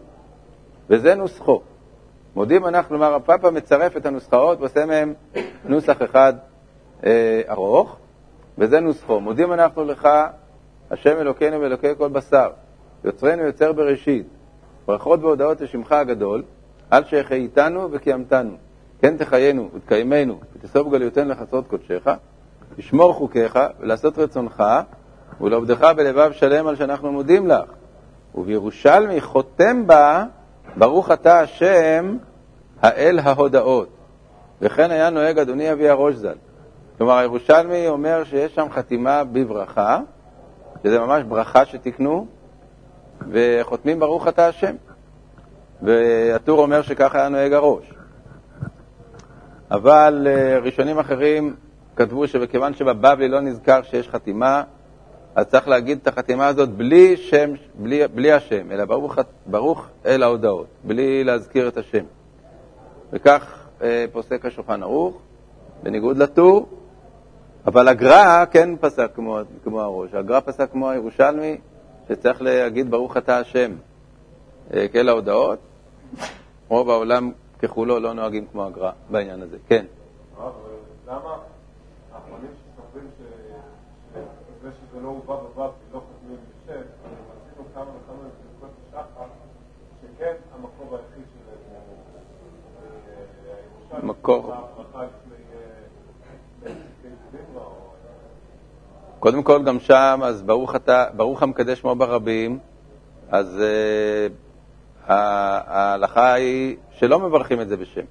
וזה 0.89 1.15
נוסחו. 1.15 1.61
מודים 2.35 2.65
אנחנו, 2.65 2.89
כלומר 2.89 3.13
רב 3.13 3.21
פאפא 3.21 3.47
מצרף 3.47 3.97
את 3.97 4.05
הנוסחאות 4.05 4.59
ועושה 4.59 4.85
מהם 4.85 5.13
נוסח 5.65 6.01
אחד 6.03 6.33
אה, 7.05 7.41
ארוך, 7.49 7.97
וזה 8.57 8.79
נוסחו. 8.79 9.19
מודים 9.19 9.53
אנחנו 9.53 9.83
לך, 9.83 10.07
השם 10.91 11.17
אלוקינו 11.17 11.61
ואלוקי 11.61 11.87
כל 11.97 12.09
בשר, 12.09 12.49
יוצרנו 13.03 13.43
יוצר 13.43 13.73
בראשית, 13.73 14.27
ברכות 14.87 15.19
והודעות 15.23 15.61
לשמך 15.61 15.91
הגדול, 15.91 16.43
על 16.89 17.03
שהחייתנו 17.03 17.91
וקיימתנו. 17.91 18.55
כן 19.01 19.17
תחיינו 19.17 19.69
ותקיימנו 19.73 20.39
ותסוב 20.55 20.91
גליותנו 20.91 21.29
לחצרות 21.29 21.67
קודשך, 21.67 22.07
לשמור 22.77 23.13
חוקיך 23.13 23.59
ולעשות 23.79 24.17
רצונך, 24.17 24.63
ולעובדך 25.41 25.91
בלבב 25.95 26.31
שלם 26.31 26.67
על 26.67 26.75
שאנחנו 26.75 27.11
מודים 27.11 27.47
לך. 27.47 27.69
ובירושלמי 28.35 29.21
חותם 29.21 29.87
בה, 29.87 30.25
ברוך 30.77 31.11
אתה 31.11 31.39
השם, 31.39 32.17
האל 32.81 33.19
ההודאות. 33.19 33.89
וכן 34.61 34.91
היה 34.91 35.09
נוהג 35.09 35.39
אדוני 35.39 35.71
אבי 35.71 35.89
הראש 35.89 36.15
ז"ל. 36.15 36.35
כלומר, 36.97 37.17
הירושלמי 37.17 37.87
אומר 37.87 38.23
שיש 38.23 38.55
שם 38.55 38.67
חתימה 38.71 39.23
בברכה, 39.23 39.99
שזה 40.83 40.99
ממש 40.99 41.23
ברכה 41.23 41.65
שתיקנו, 41.65 42.27
וחותמים 43.31 43.99
ברוך 43.99 44.27
אתה 44.27 44.47
השם. 44.47 44.75
והטור 45.81 46.61
אומר 46.61 46.81
שככה 46.81 47.17
היה 47.17 47.29
נוהג 47.29 47.53
הראש. 47.53 47.93
אבל 49.71 50.27
uh, 50.27 50.65
ראשונים 50.65 50.99
אחרים 50.99 51.55
כתבו 51.95 52.27
שבכיוון 52.27 52.73
שבבבלי 52.73 53.27
לא 53.27 53.39
נזכר 53.39 53.81
שיש 53.81 54.09
חתימה, 54.09 54.63
אז 55.35 55.45
צריך 55.45 55.67
להגיד 55.67 55.99
את 56.01 56.07
החתימה 56.07 56.47
הזאת 56.47 56.69
בלי 56.69 57.17
שם, 57.17 57.49
בלי, 57.75 58.07
בלי 58.07 58.31
השם, 58.31 58.71
אלא 58.71 58.85
ברוך, 58.85 59.17
ברוך 59.45 59.87
אל 60.05 60.23
ההודעות, 60.23 60.67
בלי 60.83 61.23
להזכיר 61.23 61.67
את 61.67 61.77
השם. 61.77 62.03
וכך 63.13 63.67
uh, 63.79 63.83
פוסק 64.11 64.45
השולחן 64.45 64.83
ערוך, 64.83 65.17
בניגוד 65.83 66.17
לטור, 66.17 66.69
אבל 67.65 67.87
הגר"א 67.87 68.45
כן 68.51 68.75
פסק 68.79 69.11
כמו, 69.15 69.39
כמו 69.63 69.81
הראש, 69.81 70.13
הגר"א 70.13 70.39
פסק 70.39 70.71
כמו 70.71 70.89
הירושלמי, 70.89 71.57
שצריך 72.09 72.41
להגיד 72.41 72.91
ברוך 72.91 73.17
אתה 73.17 73.37
השם 73.37 73.71
אה, 74.73 74.87
כאל 74.87 75.09
ההודעות. 75.09 75.59
רוב 76.67 76.89
העולם 76.89 77.31
ככולו 77.59 77.99
לא 77.99 78.13
נוהגים 78.13 78.45
כמו 78.51 78.65
הגר"א 78.65 78.91
בעניין 79.09 79.41
הזה. 79.41 79.57
כן. 79.67 79.85
למה 81.07 81.37
האחרונים 82.13 82.51
שסוברים 82.57 83.07
שזה 83.17 84.71
שזה 84.71 85.01
לא 85.03 85.07
הובא 85.07 85.35
בבב 85.35 85.71
לא 85.93 85.99
חותמים 85.99 86.37
בשם, 86.37 86.71
רצינו 86.71 87.65
כמה 87.73 87.83
וכמה 87.83 88.17
נקודות 88.27 88.75
בשחר, 88.87 89.25
שכן 90.01 90.33
המקור 90.55 90.97
היחיד 90.97 91.25
שלהם 91.33 91.57
הוא 91.67 91.77
הירושלמי. 93.91 94.74
קודם 99.25 99.43
כל, 99.43 99.63
גם 99.63 99.79
שם, 99.79 100.19
אז 100.23 100.41
ברוך, 100.41 100.75
אתה, 100.75 101.05
ברוך 101.15 101.43
המקדש 101.43 101.79
שמו 101.79 101.95
ברבים, 101.95 102.59
אז 103.29 103.61
uh, 105.07 105.11
ההלכה 105.11 106.33
היא 106.33 106.75
שלא 106.91 107.19
מברכים 107.19 107.61
את 107.61 107.67
זה 107.67 107.77
בשם. 107.77 108.01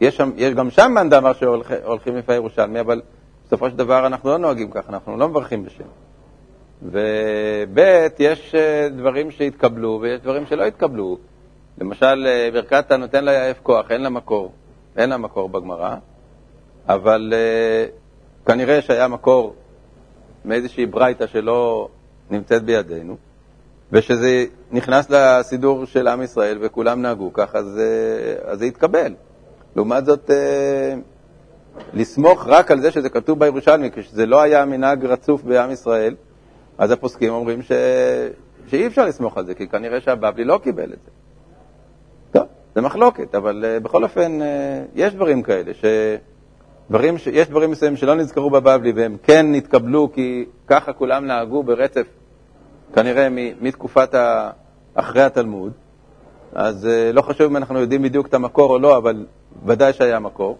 יש, 0.00 0.16
שם, 0.16 0.30
יש 0.36 0.54
גם 0.54 0.70
שם 0.70 0.92
מאן 0.94 1.10
דאמר 1.10 1.32
שהולכים 1.32 2.16
לפי 2.16 2.34
ירושלמי, 2.34 2.80
אבל 2.80 3.00
בסופו 3.46 3.70
של 3.70 3.76
דבר 3.76 4.06
אנחנו 4.06 4.30
לא 4.30 4.38
נוהגים 4.38 4.70
ככה, 4.70 4.92
אנחנו 4.92 5.16
לא 5.16 5.28
מברכים 5.28 5.64
בשם. 5.64 5.84
וב' 6.82 7.78
יש 8.18 8.54
אה, 8.54 8.88
דברים 8.88 9.30
שהתקבלו 9.30 9.98
ויש 10.02 10.20
דברים 10.20 10.46
שלא 10.46 10.64
התקבלו. 10.64 11.18
למשל, 11.78 12.26
אה, 12.26 12.48
ברכת 12.52 12.90
הנותן 12.90 13.24
לה 13.24 13.32
יעף 13.32 13.60
כוח, 13.62 13.90
אין 13.90 14.02
לה 14.02 14.08
מקור, 14.08 14.52
אין 14.96 15.10
לה 15.10 15.16
מקור 15.16 15.48
בגמרא, 15.48 15.94
אבל 16.88 17.32
uh, 17.32 18.46
כנראה 18.46 18.82
שהיה 18.82 19.08
מקור 19.08 19.54
מאיזושהי 20.46 20.86
ברייתא 20.86 21.26
שלא 21.26 21.88
נמצאת 22.30 22.64
בידינו, 22.64 23.16
ושזה 23.92 24.44
נכנס 24.72 25.10
לסידור 25.10 25.84
של 25.84 26.08
עם 26.08 26.22
ישראל 26.22 26.58
וכולם 26.60 27.02
נהגו 27.02 27.32
כך, 27.32 27.54
אז, 27.54 27.78
אה, 27.78 28.50
אז 28.52 28.58
זה 28.58 28.66
יתקבל. 28.66 29.14
לעומת 29.76 30.04
זאת, 30.04 30.30
אה, 30.30 30.94
לסמוך 31.94 32.46
רק 32.46 32.70
על 32.70 32.80
זה 32.80 32.90
שזה 32.90 33.08
כתוב 33.08 33.38
בירושלמי, 33.38 33.90
כשזה 33.90 34.26
לא 34.26 34.42
היה 34.42 34.64
מנהג 34.64 35.04
רצוף 35.04 35.42
בעם 35.42 35.70
ישראל, 35.70 36.14
אז 36.78 36.90
הפוסקים 36.90 37.32
אומרים 37.32 37.62
ש... 37.62 37.72
שאי 38.66 38.86
אפשר 38.86 39.06
לסמוך 39.06 39.38
על 39.38 39.46
זה, 39.46 39.54
כי 39.54 39.68
כנראה 39.68 40.00
שהבבלי 40.00 40.44
לא 40.44 40.60
קיבל 40.62 40.92
את 40.92 40.98
זה. 41.04 41.10
טוב, 42.32 42.46
זה 42.74 42.80
מחלוקת, 42.80 43.34
אבל 43.34 43.64
uh, 43.64 43.82
בכל 43.82 44.04
אופן, 44.04 44.38
יש 44.94 45.14
דברים 45.14 45.42
כאלה, 45.42 45.74
ש... 45.74 45.84
דברים 46.90 47.18
ש... 47.18 47.26
יש 47.26 47.48
דברים 47.48 47.70
מסוימים 47.70 47.96
שלא 47.96 48.14
נזכרו 48.14 48.50
בבבלי 48.50 48.92
והם 48.92 49.16
כן 49.22 49.52
נתקבלו 49.52 50.12
כי 50.12 50.44
ככה 50.66 50.92
כולם 50.92 51.26
נהגו 51.26 51.62
ברצף, 51.62 52.06
כנראה 52.94 53.28
מתקופת 53.60 54.14
ה... 54.14 54.50
אחרי 54.94 55.22
התלמוד, 55.22 55.72
אז 56.52 56.84
uh, 56.84 57.12
לא 57.12 57.22
חשוב 57.22 57.46
אם 57.46 57.56
אנחנו 57.56 57.80
יודעים 57.80 58.02
בדיוק 58.02 58.26
את 58.26 58.34
המקור 58.34 58.70
או 58.70 58.78
לא, 58.78 58.96
אבל 58.96 59.26
ודאי 59.66 59.92
שהיה 59.92 60.18
מקור. 60.18 60.58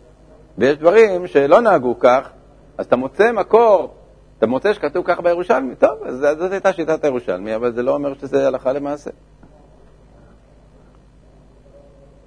ויש 0.58 0.76
דברים 0.78 1.26
שלא 1.26 1.60
נהגו 1.60 1.98
כך, 1.98 2.30
אז 2.78 2.86
אתה 2.86 2.96
מוצא 2.96 3.32
מקור, 3.32 3.94
אתה 4.38 4.46
מוצא 4.46 4.72
שכתוב 4.72 5.04
כך 5.06 5.20
בירושלמי, 5.20 5.74
טוב, 5.74 6.02
אז 6.04 6.26
זאת 6.38 6.52
הייתה 6.52 6.72
שיטת 6.72 7.04
הירושלמי, 7.04 7.54
אבל 7.54 7.72
זה 7.72 7.82
לא 7.82 7.94
אומר 7.94 8.14
שזה 8.14 8.46
הלכה 8.46 8.72
למעשה. 8.72 9.10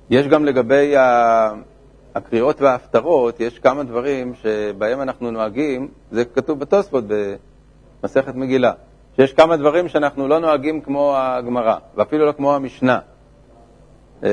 יש 0.10 0.28
גם 0.28 0.46
לגבי 0.46 0.96
הקריאות 2.16 2.62
וההפטרות, 2.62 3.40
יש 3.40 3.60
כמה 3.60 3.84
דברים 3.84 4.34
שבהם 4.34 5.02
אנחנו 5.02 5.32
נוהגים, 5.32 5.88
זה 6.12 6.26
כתוב 6.26 6.60
בתוספות 6.60 7.04
במסכת 8.04 8.36
מגילה, 8.36 8.72
שיש 9.16 9.34
כמה 9.34 9.58
דברים 9.58 9.88
שאנחנו 9.88 10.28
לא 10.28 10.40
נוהגים 10.40 10.82
כמו 10.82 11.14
הגמרא, 11.18 11.76
ואפילו 11.96 12.26
לא 12.26 12.32
כמו 12.32 12.56
המשנה. 12.56 13.00
אה, 14.24 14.30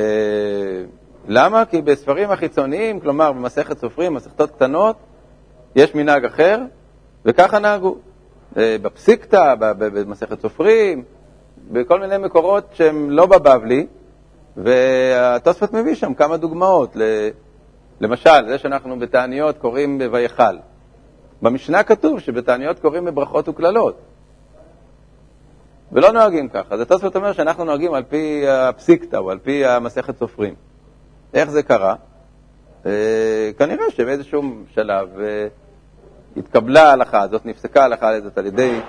למה? 1.29 1.65
כי 1.65 1.83
בספרים 1.83 2.31
החיצוניים, 2.31 3.01
כלומר 3.01 3.33
במסכת 3.33 3.79
סופרים, 3.79 4.15
מסכתות 4.15 4.51
קטנות, 4.51 4.97
יש 5.77 5.95
מנהג 5.95 6.25
אחר, 6.25 6.59
וככה 7.25 7.59
נהגו. 7.59 7.97
אה, 8.57 8.77
בפסיקתא, 8.83 9.55
במסכת 9.59 10.41
סופרים, 10.41 11.05
בכל 11.73 12.01
מיני 12.01 12.19
מקורות 12.19 12.65
שהם 12.73 13.11
לא 13.11 13.27
בבבלי, 13.27 13.87
והתוספות 14.57 15.73
מביא 15.73 15.95
שם 15.95 16.15
כמה 16.15 16.37
דוגמאות. 16.37 16.97
למשל, 18.01 18.49
זה 18.49 18.59
שאנחנו 18.59 18.99
בתעניות 18.99 19.59
קוראים 19.59 19.99
ב"ויכל". 19.99 20.57
במשנה 21.43 21.83
כתוב 21.83 22.21
שבתעניות 22.21 22.79
קוראים 22.79 23.05
בברכות 23.05 23.49
וקללות, 23.49 24.01
ולא 25.93 26.13
נוהגים 26.13 26.49
ככה. 26.49 26.75
אז 26.75 26.81
התוספות 26.81 27.17
אומר 27.17 27.33
שאנחנו 27.33 27.65
נוהגים 27.65 27.95
על 27.95 28.03
פי 28.03 28.49
הפסיקתא 28.49 29.17
או 29.17 29.31
על 29.31 29.39
פי 29.39 29.67
המסכת 29.67 30.19
סופרים. 30.19 30.55
איך 31.35 31.51
זה 31.51 31.63
קרה? 31.63 31.95
אה, 32.87 33.51
כנראה 33.59 33.91
שבאיזשהו 33.91 34.43
שלב 34.75 35.21
אה, 35.21 35.47
התקבלה 36.37 36.83
ההלכה 36.83 37.23
הזאת, 37.23 37.47
נפסקה 37.47 37.83
ההלכה 37.83 38.09
הזאת 38.09 38.39
על 38.39 38.47
ידי 38.47 38.81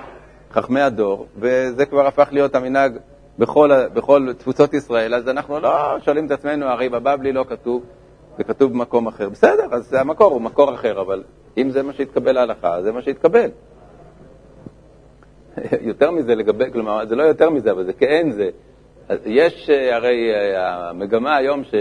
חכמי 0.52 0.82
הדור, 0.82 1.28
וזה 1.40 1.86
כבר 1.86 2.08
הפך 2.08 2.28
להיות 2.32 2.56
המנהג 2.56 2.98
בכל, 3.40 3.88
בכל 3.94 4.34
תפוצות 4.38 4.74
ישראל, 4.74 5.16
אז 5.16 5.28
אנחנו 5.28 5.60
לא 5.60 6.00
שואלים 6.00 6.26
את 6.26 6.32
עצמנו, 6.32 6.66
הרי 6.66 6.90
בבבלי 6.90 7.32
לא 7.32 7.46
כתוב, 7.50 7.84
זה 8.38 8.44
כתוב 8.44 8.72
במקום 8.72 9.08
אחר. 9.08 9.30
בסדר, 9.30 9.68
אז 9.72 9.94
המקור 9.94 10.34
הוא 10.34 10.42
מקור 10.42 10.74
אחר, 10.74 11.02
אבל 11.02 11.24
אם 11.58 11.70
זה 11.70 11.84
מה 11.84 11.94
שהתקבל 11.94 12.32
להלכה, 12.32 12.82
זה 12.82 12.92
מה 12.92 13.02
שהתקבל. 13.02 13.50
יותר 15.82 16.12
מזה 16.12 16.36
לגבי, 16.36 16.72
כלומר, 16.72 17.06
זה 17.06 17.16
לא 17.16 17.24
יותר 17.24 17.50
מזה, 17.50 17.72
אבל 17.72 17.86
זה 17.86 17.94
כאין 17.94 18.32
זה. 18.32 18.50
יש 19.26 19.70
אה, 19.70 19.96
הרי 19.96 20.32
המגמה 20.58 21.36
היום 21.36 21.64
ש... 21.64 21.76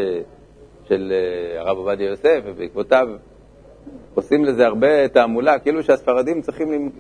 של 0.89 1.13
אה, 1.13 1.61
הרב 1.61 1.79
עובדיה 1.79 2.07
יוסף, 2.07 2.41
ובעקבותיו 2.45 3.09
עושים 4.15 4.45
לזה 4.45 4.67
הרבה 4.67 5.09
תעמולה, 5.09 5.59
כאילו 5.59 5.83
שהספרדים 5.83 6.43
צריכים 6.43 6.91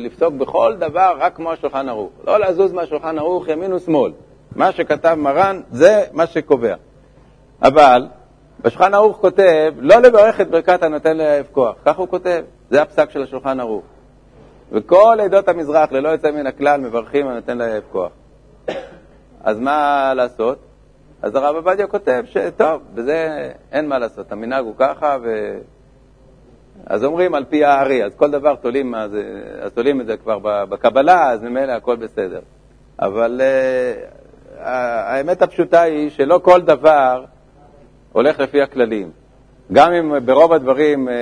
לפסוק 0.00 0.34
בכל 0.34 0.74
דבר 0.78 1.14
רק 1.18 1.36
כמו 1.36 1.52
השולחן 1.52 1.88
ערוך. 1.88 2.10
לא 2.26 2.40
לזוז 2.40 2.72
מהשולחן 2.72 3.18
ערוך 3.18 3.48
ימין 3.48 3.72
ושמאל. 3.72 4.12
מה 4.56 4.72
שכתב 4.72 5.14
מרן 5.18 5.60
זה 5.70 6.04
מה 6.12 6.26
שקובע. 6.26 6.74
אבל 7.62 8.06
בשולחן 8.62 8.94
ערוך 8.94 9.16
כותב 9.16 9.72
לא 9.78 9.98
לברך 9.98 10.40
את 10.40 10.50
ברכת 10.50 10.82
הנותן 10.82 11.16
לאהב 11.16 11.46
כוח. 11.52 11.76
כך 11.84 11.96
הוא 11.96 12.08
כותב, 12.08 12.42
זה 12.70 12.82
הפסק 12.82 13.10
של 13.10 13.22
השולחן 13.22 13.60
ערוך. 13.60 13.84
וכל 14.72 15.18
עדות 15.24 15.48
המזרח, 15.48 15.92
ללא 15.92 16.08
יוצא 16.08 16.30
מן 16.30 16.46
הכלל, 16.46 16.80
מברכים 16.80 17.28
הנותן 17.28 17.58
לאהב 17.58 17.82
כוח. 17.92 18.12
אז 19.44 19.58
מה 19.58 20.12
לעשות? 20.16 20.58
אז 21.22 21.34
הרב 21.34 21.56
עובדיה 21.56 21.86
כותב 21.86 22.22
שטוב, 22.26 22.82
בזה 22.94 23.50
אין 23.72 23.88
מה 23.88 23.98
לעשות, 23.98 24.32
המנהג 24.32 24.64
הוא 24.64 24.74
ככה, 24.78 25.16
ו... 25.22 25.58
אז 26.86 27.04
אומרים 27.04 27.34
על 27.34 27.44
פי 27.44 27.64
הארי, 27.64 28.04
אז 28.04 28.14
כל 28.14 28.30
דבר 28.30 28.54
תולים, 28.54 28.94
אז, 28.94 29.10
אז 29.60 29.72
תולים 29.72 30.00
את 30.00 30.06
זה 30.06 30.16
כבר 30.16 30.38
בקבלה, 30.42 31.30
אז 31.30 31.42
ממילא 31.42 31.72
הכל 31.72 31.96
בסדר. 31.96 32.40
אבל 33.00 33.40
uh, 33.40 34.60
האמת 34.60 35.42
הפשוטה 35.42 35.80
היא 35.80 36.10
שלא 36.10 36.40
כל 36.42 36.60
דבר 36.60 37.24
הולך 38.12 38.40
לפי 38.40 38.62
הכללים. 38.62 39.10
גם 39.72 39.92
אם 39.92 40.24
ברוב 40.24 40.52
הדברים 40.52 41.08
uh, 41.08 41.12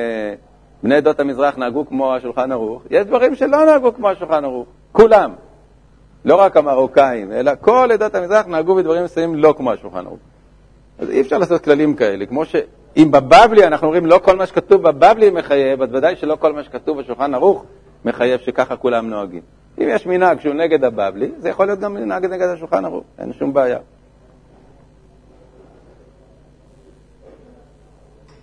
בני 0.82 0.94
עדות 0.94 1.20
המזרח 1.20 1.58
נהגו 1.58 1.86
כמו 1.86 2.14
השולחן 2.14 2.52
ערוך, 2.52 2.82
יש 2.90 3.06
דברים 3.06 3.34
שלא 3.34 3.64
נהגו 3.64 3.94
כמו 3.94 4.08
השולחן 4.08 4.44
ערוך, 4.44 4.68
כולם. 4.92 5.32
לא 6.24 6.40
רק 6.40 6.56
המרוקאים, 6.56 7.32
אלא 7.32 7.52
כל 7.60 7.88
עדות 7.92 8.14
המזרח 8.14 8.46
נהגו 8.46 8.74
בדברים 8.74 9.04
מסוימים 9.04 9.36
לא 9.36 9.54
כמו 9.56 9.72
השולחן 9.72 10.06
ערוך. 10.06 10.18
אז 10.98 11.10
אי 11.10 11.20
אפשר 11.20 11.38
לעשות 11.38 11.64
כללים 11.64 11.94
כאלה, 11.94 12.26
כמו 12.26 12.44
שאם 12.44 13.08
בבבלי 13.10 13.66
אנחנו 13.66 13.86
אומרים 13.86 14.06
לא 14.06 14.20
כל 14.22 14.36
מה 14.36 14.46
שכתוב 14.46 14.82
בבבלי 14.82 15.30
מחייב, 15.30 15.82
אז 15.82 15.88
ודאי 15.92 16.16
שלא 16.16 16.36
כל 16.40 16.52
מה 16.52 16.64
שכתוב 16.64 17.00
בשולחן 17.00 17.34
ערוך 17.34 17.64
מחייב 18.04 18.40
שככה 18.40 18.76
כולם 18.76 19.10
נוהגים. 19.10 19.42
אם 19.78 19.86
יש 19.88 20.06
מנהג 20.06 20.40
שהוא 20.40 20.54
נגד 20.54 20.84
הבבלי, 20.84 21.30
זה 21.38 21.48
יכול 21.48 21.66
להיות 21.66 21.80
גם 21.80 21.94
מנהג 21.94 22.26
נגד 22.26 22.48
השולחן 22.48 22.84
ערוך, 22.84 23.04
אין 23.18 23.32
שום 23.32 23.52
בעיה. 23.52 23.78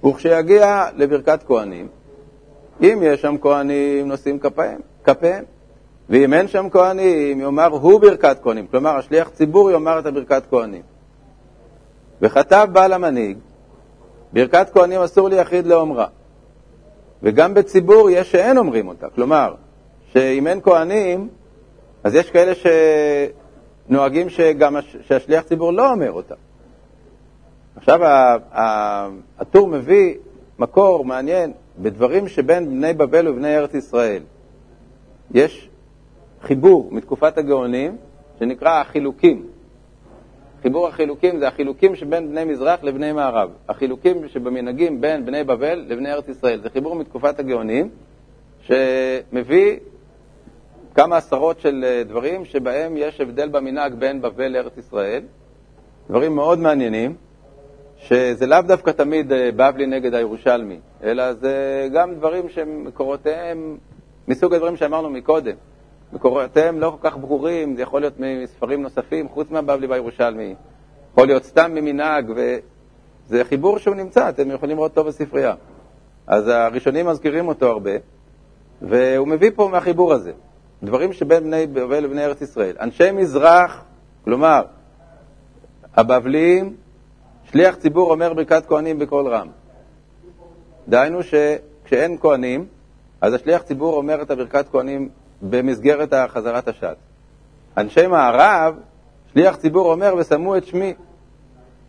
וכשיגיע 0.05 0.86
לברכת 0.95 1.39
כהנים, 1.47 1.88
אם 2.81 2.99
יש 3.03 3.21
שם 3.21 3.36
כהנים 3.41 4.07
נושאים 4.07 4.39
כפיהם, 4.39 4.79
כפיהם. 5.03 5.43
ואם 6.10 6.33
אין 6.33 6.47
שם 6.47 6.67
כהנים, 6.71 7.41
יאמר 7.41 7.65
הוא 7.65 8.01
ברכת 8.01 8.38
כהנים. 8.43 8.67
כלומר, 8.67 8.97
השליח 8.97 9.29
ציבור 9.29 9.71
יאמר 9.71 9.99
את 9.99 10.05
הברכת 10.05 10.43
כהנים. 10.49 10.81
וכתב 12.21 12.67
בעל 12.71 12.93
המנהיג, 12.93 13.38
ברכת 14.33 14.69
כהנים 14.73 15.01
אסור 15.01 15.29
ליחיד 15.29 15.67
לאומרה. 15.67 16.07
וגם 17.23 17.53
בציבור 17.53 18.10
יש 18.10 18.31
שאין 18.31 18.57
אומרים 18.57 18.88
אותה. 18.88 19.10
כלומר, 19.10 19.53
שאם 20.13 20.47
אין 20.47 20.62
כהנים, 20.62 21.29
אז 22.03 22.15
יש 22.15 22.31
כאלה 22.31 22.53
שנוהגים 23.88 24.29
שגם 24.29 24.77
שהשליח 25.01 25.43
ציבור 25.43 25.73
לא 25.73 25.91
אומר 25.91 26.12
אותה. 26.12 26.36
עכשיו 27.77 27.99
הטור 29.37 29.67
מביא 29.67 30.15
מקור 30.59 31.05
מעניין 31.05 31.53
בדברים 31.77 32.27
שבין 32.27 32.69
בני 32.69 32.93
בבל 32.93 33.27
ובני 33.27 33.57
ארץ 33.57 33.73
ישראל. 33.73 34.23
יש 35.33 35.69
חיבור 36.41 36.89
מתקופת 36.91 37.37
הגאונים 37.37 37.97
שנקרא 38.39 38.81
החילוקים. 38.81 39.47
חיבור 40.61 40.87
החילוקים 40.87 41.39
זה 41.39 41.47
החילוקים 41.47 41.95
שבין 41.95 42.29
בני 42.29 42.43
מזרח 42.43 42.83
לבני 42.83 43.11
מערב. 43.11 43.49
החילוקים 43.69 44.27
שבמנהגים 44.27 45.01
בין 45.01 45.25
בני 45.25 45.43
בבל 45.43 45.85
לבני 45.87 46.11
ארץ 46.11 46.27
ישראל. 46.27 46.61
זה 46.61 46.69
חיבור 46.69 46.95
מתקופת 46.95 47.39
הגאונים 47.39 47.89
שמביא 48.61 49.77
כמה 50.95 51.17
עשרות 51.17 51.59
של 51.59 51.85
אה, 51.87 52.03
דברים 52.03 52.45
שבהם 52.45 52.97
יש 52.97 53.21
הבדל 53.21 53.49
במנהג 53.49 53.93
בין 53.93 54.21
בבל 54.21 54.47
לארץ 54.47 54.77
ישראל. 54.77 55.21
דברים 56.09 56.35
מאוד 56.35 56.59
מעניינים, 56.59 57.15
שזה 57.97 58.47
לאו 58.47 58.62
דווקא 58.62 58.91
תמיד 58.91 59.31
אה, 59.31 59.49
בבלי 59.55 59.86
נגד 59.86 60.13
הירושלמי, 60.13 60.79
אלא 61.03 61.33
זה 61.33 61.88
גם 61.93 62.15
דברים 62.15 62.49
שמקורותיהם 62.49 63.77
מסוג 64.27 64.53
הדברים 64.53 64.77
שאמרנו 64.77 65.10
מקודם. 65.10 65.55
מקורותיהם 66.13 66.79
לא 66.79 66.97
כל 67.01 67.10
כך 67.10 67.17
ברורים, 67.17 67.75
זה 67.75 67.81
יכול 67.81 68.01
להיות 68.01 68.13
מספרים 68.19 68.81
נוספים, 68.81 69.29
חוץ 69.29 69.51
מהבבלי 69.51 69.88
והירושלמי. 69.88 70.55
יכול 71.12 71.27
להיות 71.27 71.43
סתם 71.43 71.71
ממנהג, 71.73 72.31
וזה 72.36 73.43
חיבור 73.43 73.77
שהוא 73.77 73.95
נמצא, 73.95 74.29
אתם 74.29 74.51
יכולים 74.51 74.77
לראות 74.77 74.93
טוב 74.93 75.07
בספרייה. 75.07 75.53
אז 76.27 76.47
הראשונים 76.47 77.05
מזכירים 77.05 77.47
אותו 77.47 77.67
הרבה, 77.67 77.91
והוא 78.81 79.27
מביא 79.27 79.51
פה 79.55 79.69
מהחיבור 79.71 80.13
הזה, 80.13 80.31
דברים 80.83 81.13
שבין 81.13 81.43
בני 81.43 81.67
בבל 81.67 81.99
לבני 81.99 82.25
ארץ 82.25 82.41
ישראל. 82.41 82.75
אנשי 82.79 83.12
מזרח, 83.12 83.83
כלומר, 84.23 84.62
הבבלים, 85.95 86.75
שליח 87.51 87.75
ציבור 87.75 88.12
אומר 88.12 88.33
ברכת 88.33 88.65
כהנים 88.67 88.99
בקול 88.99 89.27
רם. 89.27 89.47
דהיינו 90.88 91.19
שכשאין 91.23 92.17
כהנים, 92.21 92.65
אז 93.21 93.33
השליח 93.33 93.62
ציבור 93.62 93.93
אומר 93.93 94.21
את 94.21 94.31
הברכת 94.31 94.65
כהנים 94.71 95.10
במסגרת 95.41 96.13
חזרת 96.27 96.67
השד. 96.67 96.93
אנשי 97.77 98.07
מערב, 98.07 98.75
שליח 99.33 99.55
ציבור 99.55 99.91
אומר, 99.91 100.15
ושמו 100.17 100.57
את 100.57 100.65
שמי, 100.65 100.93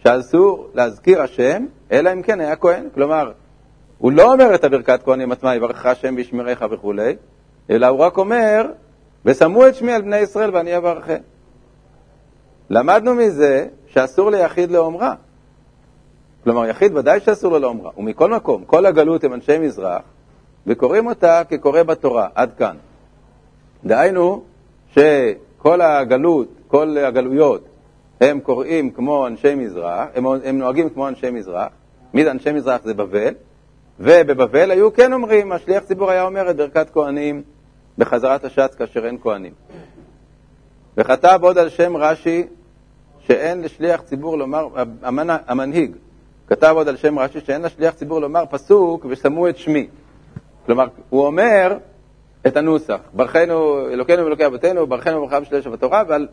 שאסור 0.03 0.68
להזכיר 0.75 1.23
השם, 1.23 1.66
אלא 1.92 2.12
אם 2.12 2.23
כן 2.23 2.40
היה 2.40 2.57
כהן. 2.57 2.88
כלומר, 2.94 3.33
הוא 3.99 4.12
לא 4.12 4.33
אומר 4.33 4.55
את 4.55 4.64
הברכת 4.64 5.03
כהנים 5.03 5.33
עצמה, 5.33 5.55
יברכך 5.55 5.87
השם 5.87 6.14
וישמריך 6.16 6.64
וכולי, 6.71 7.16
אלא 7.71 7.87
הוא 7.87 7.99
רק 7.99 8.18
אומר, 8.18 8.66
ושמו 9.25 9.68
את 9.68 9.75
שמי 9.75 9.92
על 9.92 10.03
בני 10.03 10.18
ישראל 10.18 10.55
ואני 10.55 10.77
אברכם. 10.77 11.21
למדנו 12.71 13.14
מזה 13.14 13.66
שאסור 13.87 14.31
ליחיד 14.31 14.71
לאומרה. 14.71 15.14
כלומר, 16.49 16.67
יחיד 16.67 16.97
ודאי 16.97 17.21
שאסור 17.21 17.53
לו 17.53 17.59
לאומרה. 17.59 17.91
ומכל 17.97 18.31
מקום, 18.31 18.65
כל 18.65 18.87
הגלות 18.87 19.25
הם 19.25 19.35
אנשי 19.35 19.59
מזרח, 19.59 20.03
וקוראים 20.67 21.07
אותה 21.07 21.43
כקורא 21.49 21.83
בתורה, 21.83 22.29
עד 22.35 22.51
כאן. 22.59 22.77
דהיינו, 23.85 24.43
שכל 24.93 25.81
הגלות, 25.81 26.49
כל 26.69 26.97
הגלויות, 26.99 27.65
הם 28.21 28.41
קוראים 28.41 28.91
כמו 28.91 29.27
אנשי 29.27 29.55
מזרח, 29.55 30.09
הם, 30.15 30.27
הם 30.27 30.59
נוהגים 30.59 30.91
כמו 30.91 31.09
אנשי 31.09 31.31
מזרח. 31.31 31.69
מי 32.15 32.25
זה 32.25 32.31
אנשי 32.31 32.53
מזרח? 32.53 32.81
זה 32.85 32.95
בבל. 32.95 33.35
ובבבל 34.01 34.71
היו 34.71 34.93
כן 34.93 35.13
אומרים, 35.13 35.53
השליח 35.53 35.83
ציבור 35.83 36.11
היה 36.11 36.23
אומר 36.23 36.51
את 36.51 36.57
ברכת 36.57 36.91
כהנים 36.91 37.43
בחזרת 37.99 38.45
השץ 38.45 38.75
כאשר 38.75 39.07
אין 39.07 39.19
כהנים. 39.23 39.53
וכתב 40.97 41.39
עוד 41.43 41.59
על 41.59 41.69
שם 41.69 41.97
רש"י 41.97 42.47
שאין 43.19 43.63
לשליח 43.63 44.01
ציבור 44.01 44.39
לומר, 44.39 44.69
המנהיג, 45.47 45.97
כתב 46.49 46.73
עוד 46.77 46.89
על 46.89 46.97
שם 46.97 47.19
רש"י 47.19 47.41
שאין 47.41 47.63
לשליח 47.63 47.95
ציבור 47.95 48.21
לומר 48.21 48.45
פסוק 48.51 49.07
ושמו 49.09 49.49
את 49.49 49.57
שמי. 49.57 49.89
כלומר, 50.67 50.87
הוא 51.11 51.27
אומר 51.27 51.79
את 52.47 52.57
הנוסח, 52.57 53.01
ברכנו, 53.13 53.89
אלוקינו 53.89 54.25
ואלוקי 54.25 54.47
אבותינו, 54.47 54.87
ברכנו 54.87 55.19
וברכה 55.19 55.41
בשלש 55.41 55.67
בתורה, 55.67 56.01
אבל 56.01 56.29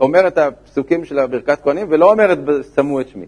אומר 0.00 0.26
את 0.28 0.38
הפסוקים 0.38 1.04
של 1.04 1.26
ברכת 1.26 1.62
כהנים 1.62 1.86
ולא 1.90 2.10
אומר 2.12 2.32
את 2.32 2.38
שמו 2.74 3.00
את 3.00 3.08
שמי. 3.08 3.26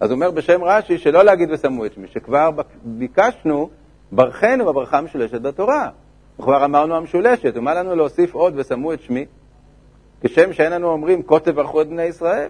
אז 0.00 0.10
הוא 0.10 0.14
אומר 0.14 0.30
בשם 0.30 0.64
רש"י 0.64 0.98
שלא 0.98 1.22
להגיד 1.22 1.50
ושמו 1.50 1.86
את 1.86 1.92
שמי, 1.92 2.06
שכבר 2.12 2.50
ביקשנו 2.84 3.70
ברכנו 4.12 4.64
בברכה 4.64 4.98
המשולשת 4.98 5.40
בתורה. 5.40 5.88
וכבר 6.40 6.64
אמרנו 6.64 6.96
המשולשת, 6.96 7.52
ומה 7.56 7.74
לנו 7.74 7.96
להוסיף 7.96 8.34
עוד 8.34 8.54
ושמו 8.56 8.92
את 8.92 9.00
שמי? 9.00 9.26
כשם 10.20 10.52
שאין 10.52 10.72
לנו 10.72 10.88
אומרים 10.88 11.22
כה 11.22 11.40
תברכו 11.40 11.82
את 11.82 11.88
בני 11.88 12.02
ישראל, 12.02 12.48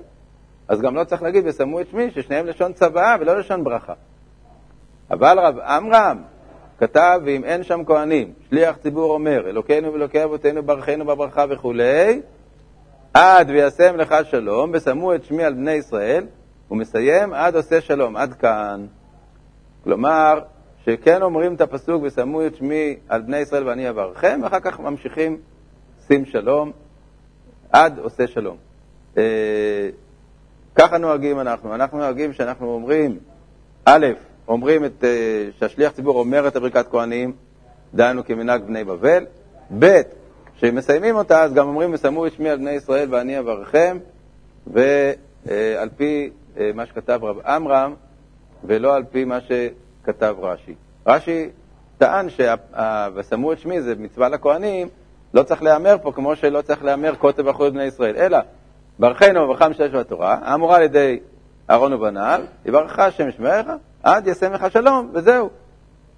אז 0.69 0.81
גם 0.81 0.95
לא 0.95 1.05
צריך 1.05 1.23
להגיד 1.23 1.47
ושמו 1.47 1.81
את 1.81 1.89
שמי, 1.91 2.11
ששניהם 2.11 2.47
לשון 2.47 2.73
צוואה 2.73 3.17
ולא 3.21 3.39
לשון 3.39 3.65
ברכה. 3.65 3.93
אבל 5.11 5.39
רב 5.39 5.59
עמרם 5.59 6.23
כתב, 6.79 7.21
ואם 7.25 7.45
אין 7.45 7.63
שם 7.63 7.85
כהנים, 7.87 8.33
שליח 8.49 8.77
ציבור 8.77 9.13
אומר, 9.15 9.49
אלוקינו 9.49 9.93
ואלוקי 9.93 10.25
אבותינו 10.25 10.63
ברכנו 10.63 11.05
בברכה 11.05 11.45
וכולי, 11.51 12.21
עד 13.15 13.51
וישם 13.51 13.97
לך 13.97 14.15
שלום, 14.25 14.71
ושמו 14.75 15.15
את 15.15 15.25
שמי 15.25 15.45
על 15.45 15.55
בני 15.55 15.73
ישראל, 15.73 16.27
ומסיים 16.71 17.33
עד 17.33 17.57
עושה 17.57 17.81
שלום, 17.81 18.17
עד 18.17 18.35
כאן. 18.35 18.87
כלומר, 19.85 20.41
שכן 20.85 21.23
אומרים 21.23 21.55
את 21.55 21.61
הפסוק 21.61 22.03
ושמו 22.03 22.47
את 22.47 22.57
שמי 22.57 22.97
על 23.09 23.23
בני 23.23 23.39
ישראל 23.39 23.69
ואני 23.69 23.91
אברכם, 23.91 24.41
ואחר 24.43 24.61
כך 24.61 24.81
ממשיכים 24.81 25.39
שים 26.07 26.25
שלום 26.25 26.73
עד 27.73 27.99
עושה 27.99 28.27
שלום. 28.27 28.57
אה, 30.79 30.87
ככה 30.87 30.99
נוהגים 30.99 31.41
אנחנו. 31.41 31.75
אנחנו 31.75 31.99
נוהגים 31.99 32.33
שאנחנו 32.33 32.75
אומרים, 32.75 33.19
א', 33.85 34.07
אומרים 34.49 34.85
את, 34.85 35.05
אה, 35.05 35.49
שהשליח 35.59 35.93
ציבור 35.93 36.19
אומר 36.19 36.49
את 36.49 36.57
הברכת 36.57 36.87
כהנים, 36.91 37.33
דהיינו 37.95 38.25
כמנהג 38.25 38.63
בני 38.63 38.85
בבל, 38.85 39.27
ב', 39.79 40.01
כשמסיימים 40.57 41.17
אותה, 41.17 41.43
אז 41.43 41.55
גם 41.55 41.69
אומרים, 41.69 41.95
ושמו 41.95 42.27
את 42.27 42.33
שמי 42.33 42.51
על 42.51 42.59
בני 42.59 42.71
ישראל 42.71 43.15
ואני 43.15 43.39
אברכם, 43.39 43.99
ועל 44.67 45.89
פי 45.97 46.31
אה, 46.59 46.71
מה 46.75 46.87
שכתב 46.87 47.21
רב 47.23 47.39
עמרם, 47.47 47.95
ולא 48.65 48.95
על 48.95 49.05
פי 49.11 49.25
מה 49.25 49.39
שכתב 49.41 50.35
רש"י. 50.41 50.75
רש"י 51.07 51.49
טען 51.99 52.29
ש"ושמו 52.31 53.53
את 53.53 53.59
שמי" 53.59 53.83
זה 53.83 53.95
מצווה 53.99 54.29
לכהנים, 54.29 54.89
לא 55.35 55.43
צריך 55.43 55.63
להיאמר 55.63 55.97
פה 56.03 56.13
כמו 56.13 56.37
שלא 56.37 56.63
צריך 56.63 56.85
להיאמר 56.85 57.15
כותב 57.17 57.49
אחוז 57.49 57.73
בני 57.73 57.85
ישראל, 57.85 58.17
אלא 58.17 58.39
ברכנו 58.99 59.41
וברכה 59.41 59.69
משתמש 59.69 59.91
בתורה, 59.91 60.39
האמורה 60.43 60.77
על 60.77 60.83
ידי 60.83 61.21
אהרון 61.71 61.93
ובניו, 61.93 62.41
יברכך 62.67 62.99
השם 62.99 63.31
שמעך, 63.31 63.67
עד 64.03 64.27
ישם 64.27 64.53
לך 64.53 64.71
שלום, 64.71 65.11
וזהו. 65.13 65.51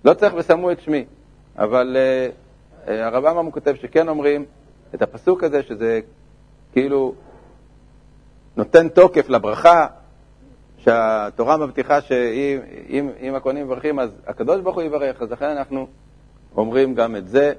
לא 0.04 0.14
צריך 0.14 0.34
ושמו 0.36 0.72
את 0.72 0.80
שמי. 0.80 1.04
אבל 1.58 1.96
uh, 1.96 2.90
הרב 2.90 3.26
עמרם 3.26 3.50
כותב 3.50 3.74
שכן 3.74 4.08
אומרים 4.08 4.44
את 4.94 5.02
הפסוק 5.02 5.44
הזה, 5.44 5.62
שזה 5.62 6.00
כאילו 6.72 7.14
נותן 8.56 8.88
תוקף 8.88 9.28
לברכה, 9.28 9.86
שהתורה 10.78 11.56
מבטיחה 11.56 12.00
שאם 12.00 13.34
הכהנים 13.36 13.66
מברכים, 13.66 13.98
אז 13.98 14.10
הקדוש 14.26 14.60
ברוך 14.60 14.76
הוא 14.76 14.82
יברך, 14.82 15.22
אז 15.22 15.30
לכן 15.30 15.48
אנחנו 15.48 15.86
אומרים 16.56 16.94
גם 16.94 17.16
את 17.16 17.28
זה, 17.28 17.52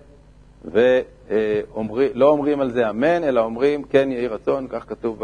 ולא 0.66 2.30
אומרים 2.30 2.60
על 2.60 2.72
זה 2.72 2.90
אמן, 2.90 3.24
אלא 3.24 3.42
אומרים 3.42 3.84
כן 3.84 4.12
יהי 4.12 4.28
רצון, 4.28 4.68
כך 4.70 4.90
כתוב 4.90 5.24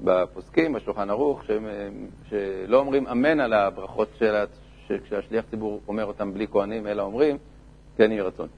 בפוסקים, 0.00 0.72
בשולחן 0.72 1.10
ערוך, 1.10 1.42
שלא 2.28 2.78
אומרים 2.78 3.06
אמן 3.06 3.40
על 3.40 3.52
הברכות 3.52 4.08
כשהשליח 5.04 5.44
ציבור 5.50 5.80
אומר 5.88 6.04
אותם 6.04 6.34
בלי 6.34 6.46
כהנים, 6.48 6.86
אלא 6.86 7.02
אומרים 7.02 7.38
כן 7.96 8.12
יהי 8.12 8.20
רצון. 8.20 8.48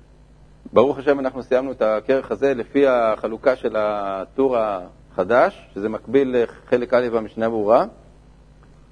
ברוך 0.73 0.99
השם, 0.99 1.21
אנחנו 1.21 1.43
סיימנו 1.43 1.73
את 1.73 1.83
הכרך 1.83 2.31
הזה 2.31 2.55
לפי 2.55 2.87
החלוקה 2.87 3.57
של 3.57 3.77
הטור 3.79 4.57
החדש, 4.59 5.69
שזה 5.75 5.89
מקביל 5.89 6.37
לחלק 6.43 6.95
א' 6.95 7.09
במשנה 7.13 7.49
ברורה. 7.49 7.85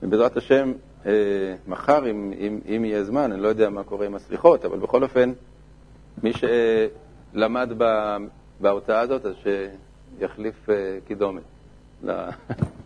ובעזרת 0.03 0.37
השם, 0.37 0.73
אה, 1.07 1.13
מחר, 1.67 2.11
אם, 2.11 2.33
אם, 2.39 2.61
אם 2.77 2.85
יהיה 2.85 3.05
זמן, 3.05 3.33
אני 3.33 3.43
לא 3.43 3.49
יודע 3.49 3.71
מה 3.71 3.85
קורה 3.85 4.07
עם 4.07 4.15
הסליחות, 4.15 4.65
אבל 4.65 4.79
בכל 4.79 5.03
אופן, 5.03 5.33
מי 6.23 6.33
שלמד 6.33 7.73
בהוצאה 8.61 9.01
הזאת, 9.01 9.27
אז 9.27 9.35
שיחליף 10.19 10.71
אה, 10.71 10.99
קידומת. 11.07 11.43